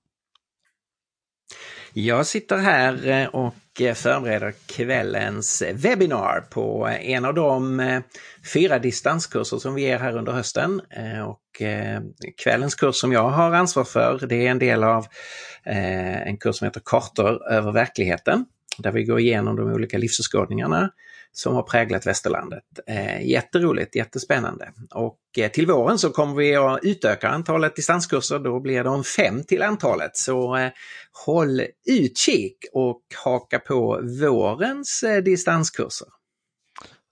Jag 1.98 2.26
sitter 2.26 2.56
här 2.56 3.08
eh, 3.08 3.26
och 3.26 3.80
eh, 3.80 3.94
förbereder 3.94 4.54
kvällens 4.66 5.62
webbinar 5.74 6.40
på 6.40 6.88
eh, 6.88 7.10
en 7.10 7.24
av 7.24 7.34
de 7.34 8.02
fyra 8.52 8.78
distanskurser 8.78 9.56
som 9.56 9.74
vi 9.74 9.82
ger 9.82 9.98
här 9.98 10.16
under 10.16 10.32
hösten. 10.32 10.80
Och 11.26 11.62
kvällens 12.42 12.74
kurs 12.74 12.96
som 12.96 13.12
jag 13.12 13.28
har 13.28 13.52
ansvar 13.52 13.84
för 13.84 14.26
det 14.26 14.46
är 14.46 14.50
en 14.50 14.58
del 14.58 14.84
av 14.84 15.06
en 15.74 16.36
kurs 16.36 16.56
som 16.56 16.64
heter 16.64 16.82
Kartor 16.84 17.52
över 17.52 17.72
verkligheten 17.72 18.44
där 18.78 18.92
vi 18.92 19.04
går 19.04 19.20
igenom 19.20 19.56
de 19.56 19.72
olika 19.72 19.98
livsåskådningarna 19.98 20.90
som 21.38 21.54
har 21.54 21.62
präglat 21.62 22.06
västerlandet. 22.06 22.64
Eh, 22.86 23.26
jätteroligt, 23.26 23.96
jättespännande. 23.96 24.72
Och 24.94 25.18
eh, 25.38 25.50
till 25.50 25.66
våren 25.66 25.98
så 25.98 26.10
kommer 26.10 26.34
vi 26.34 26.56
att 26.56 26.78
utöka 26.82 27.28
antalet 27.28 27.76
distanskurser. 27.76 28.38
Då 28.38 28.60
blir 28.60 28.84
de 28.84 29.04
fem 29.04 29.44
till 29.44 29.62
antalet. 29.62 30.16
Så 30.16 30.56
eh, 30.56 30.70
håll 31.26 31.62
utkik 31.90 32.56
och 32.72 33.02
haka 33.24 33.58
på 33.58 34.00
vårens 34.20 35.02
eh, 35.02 35.22
distanskurser. 35.22 36.08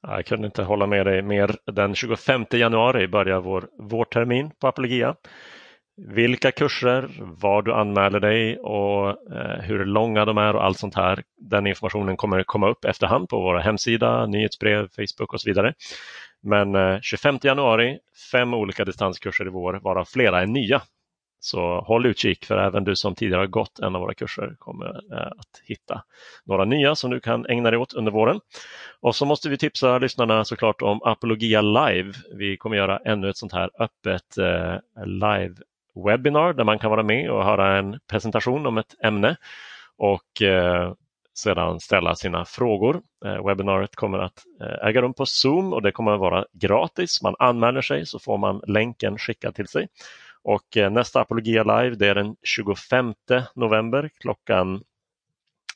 Jag 0.02 0.26
kunde 0.26 0.46
inte 0.46 0.62
hålla 0.62 0.86
med 0.86 1.06
dig 1.06 1.22
mer. 1.22 1.56
Den 1.72 1.94
25 1.94 2.44
januari 2.50 3.08
börjar 3.08 3.40
vår 3.40 3.68
vårtermin 3.78 4.50
på 4.60 4.68
Apologia 4.68 5.14
vilka 5.96 6.52
kurser, 6.52 7.10
var 7.18 7.62
du 7.62 7.72
anmäler 7.72 8.20
dig 8.20 8.58
och 8.58 9.08
eh, 9.08 9.60
hur 9.60 9.84
långa 9.84 10.24
de 10.24 10.38
är 10.38 10.56
och 10.56 10.64
allt 10.64 10.78
sånt 10.78 10.94
här. 10.94 11.22
Den 11.36 11.66
informationen 11.66 12.16
kommer 12.16 12.42
komma 12.42 12.68
upp 12.68 12.84
efterhand 12.84 13.28
på 13.28 13.40
vår 13.40 13.58
hemsida, 13.58 14.26
nyhetsbrev, 14.26 14.88
Facebook 14.96 15.32
och 15.32 15.40
så 15.40 15.50
vidare. 15.50 15.74
Men 16.42 16.74
eh, 16.74 17.00
25 17.00 17.38
januari, 17.42 17.98
fem 18.32 18.54
olika 18.54 18.84
distanskurser 18.84 19.46
i 19.46 19.50
vår, 19.50 19.80
varav 19.82 20.04
flera 20.04 20.42
är 20.42 20.46
nya. 20.46 20.82
Så 21.40 21.80
håll 21.80 22.06
utkik 22.06 22.44
för 22.44 22.58
även 22.58 22.84
du 22.84 22.96
som 22.96 23.14
tidigare 23.14 23.40
har 23.40 23.46
gått 23.46 23.78
en 23.78 23.94
av 23.94 24.00
våra 24.00 24.14
kurser 24.14 24.56
kommer 24.58 24.86
eh, 24.86 25.26
att 25.26 25.62
hitta 25.64 26.02
några 26.44 26.64
nya 26.64 26.94
som 26.94 27.10
du 27.10 27.20
kan 27.20 27.46
ägna 27.46 27.70
dig 27.70 27.78
åt 27.78 27.92
under 27.92 28.12
våren. 28.12 28.40
Och 29.00 29.16
så 29.16 29.26
måste 29.26 29.48
vi 29.48 29.58
tipsa 29.58 29.98
lyssnarna 29.98 30.44
såklart 30.44 30.82
om 30.82 31.02
Apologia 31.02 31.60
Live. 31.60 32.12
Vi 32.38 32.56
kommer 32.56 32.76
göra 32.76 32.98
ännu 32.98 33.28
ett 33.28 33.36
sånt 33.36 33.52
här 33.52 33.70
öppet 33.78 34.38
eh, 34.38 35.04
live 35.06 35.54
webbinar 35.94 36.52
där 36.52 36.64
man 36.64 36.78
kan 36.78 36.90
vara 36.90 37.02
med 37.02 37.30
och 37.30 37.44
höra 37.44 37.78
en 37.78 37.98
presentation 38.10 38.66
om 38.66 38.78
ett 38.78 38.94
ämne 39.04 39.36
och 39.96 40.42
eh, 40.42 40.92
sedan 41.34 41.80
ställa 41.80 42.14
sina 42.14 42.44
frågor. 42.44 43.02
Eh, 43.24 43.46
webbinariet 43.46 43.96
kommer 43.96 44.18
att 44.18 44.42
eh, 44.60 44.88
äga 44.88 45.02
rum 45.02 45.14
på 45.14 45.26
Zoom 45.26 45.72
och 45.72 45.82
det 45.82 45.92
kommer 45.92 46.12
att 46.12 46.20
vara 46.20 46.44
gratis. 46.52 47.22
Man 47.22 47.36
anmäler 47.38 47.82
sig 47.82 48.06
så 48.06 48.18
får 48.18 48.38
man 48.38 48.60
länken 48.66 49.18
skickad 49.18 49.54
till 49.54 49.68
sig. 49.68 49.88
Och 50.42 50.92
nästa 50.92 51.20
Apologia 51.20 51.62
Live 51.62 51.96
det 51.96 52.08
är 52.08 52.14
den 52.14 52.36
25 52.42 53.14
november 53.54 54.10
klockan 54.20 54.82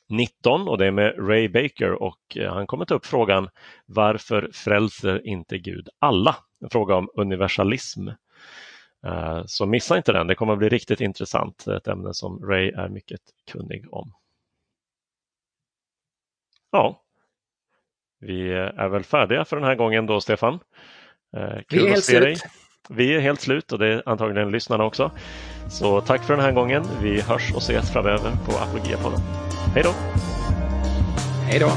19 0.09 0.67
och 0.67 0.77
det 0.77 0.85
är 0.85 0.91
med 0.91 1.29
Ray 1.29 1.47
Baker 1.49 2.03
och 2.03 2.37
han 2.49 2.67
kommer 2.67 2.85
ta 2.85 2.95
upp 2.95 3.05
frågan 3.05 3.49
Varför 3.85 4.49
frälser 4.53 5.27
inte 5.27 5.57
Gud 5.57 5.89
alla? 5.99 6.35
En 6.61 6.69
fråga 6.69 6.95
om 6.95 7.09
universalism. 7.15 8.09
Eh, 9.05 9.43
så 9.45 9.65
missa 9.65 9.97
inte 9.97 10.11
den, 10.11 10.27
det 10.27 10.35
kommer 10.35 10.53
att 10.53 10.59
bli 10.59 10.69
riktigt 10.69 11.01
intressant. 11.01 11.67
Ett 11.67 11.87
ämne 11.87 12.13
som 12.13 12.45
Ray 12.45 12.69
är 12.69 12.89
mycket 12.89 13.21
kunnig 13.51 13.93
om. 13.93 14.13
Ja, 16.71 17.03
vi 18.19 18.51
är 18.53 18.89
väl 18.89 19.03
färdiga 19.03 19.45
för 19.45 19.55
den 19.55 19.65
här 19.65 19.75
gången 19.75 20.05
då, 20.05 20.21
Stefan. 20.21 20.59
Eh, 21.37 21.61
kul 21.69 21.79
vi 21.79 21.85
är 21.85 21.89
helt 21.89 22.03
slut. 22.03 22.21
Dig. 22.21 22.35
Vi 22.89 23.15
är 23.15 23.19
helt 23.19 23.41
slut 23.41 23.71
och 23.71 23.79
det 23.79 23.87
är 23.87 24.03
antagligen 24.05 24.51
lyssnarna 24.51 24.83
också. 24.83 25.11
Så 25.69 26.01
tack 26.01 26.23
för 26.23 26.35
den 26.35 26.45
här 26.45 26.51
gången. 26.51 26.83
Vi 27.01 27.21
hörs 27.21 27.51
och 27.55 27.61
ses 27.61 27.93
framöver 27.93 28.31
på 28.45 28.51
Apologia-podden. 28.51 29.19
Hej 29.73 29.83
då! 29.83 29.91
Hej 31.45 31.59
då! 31.59 31.69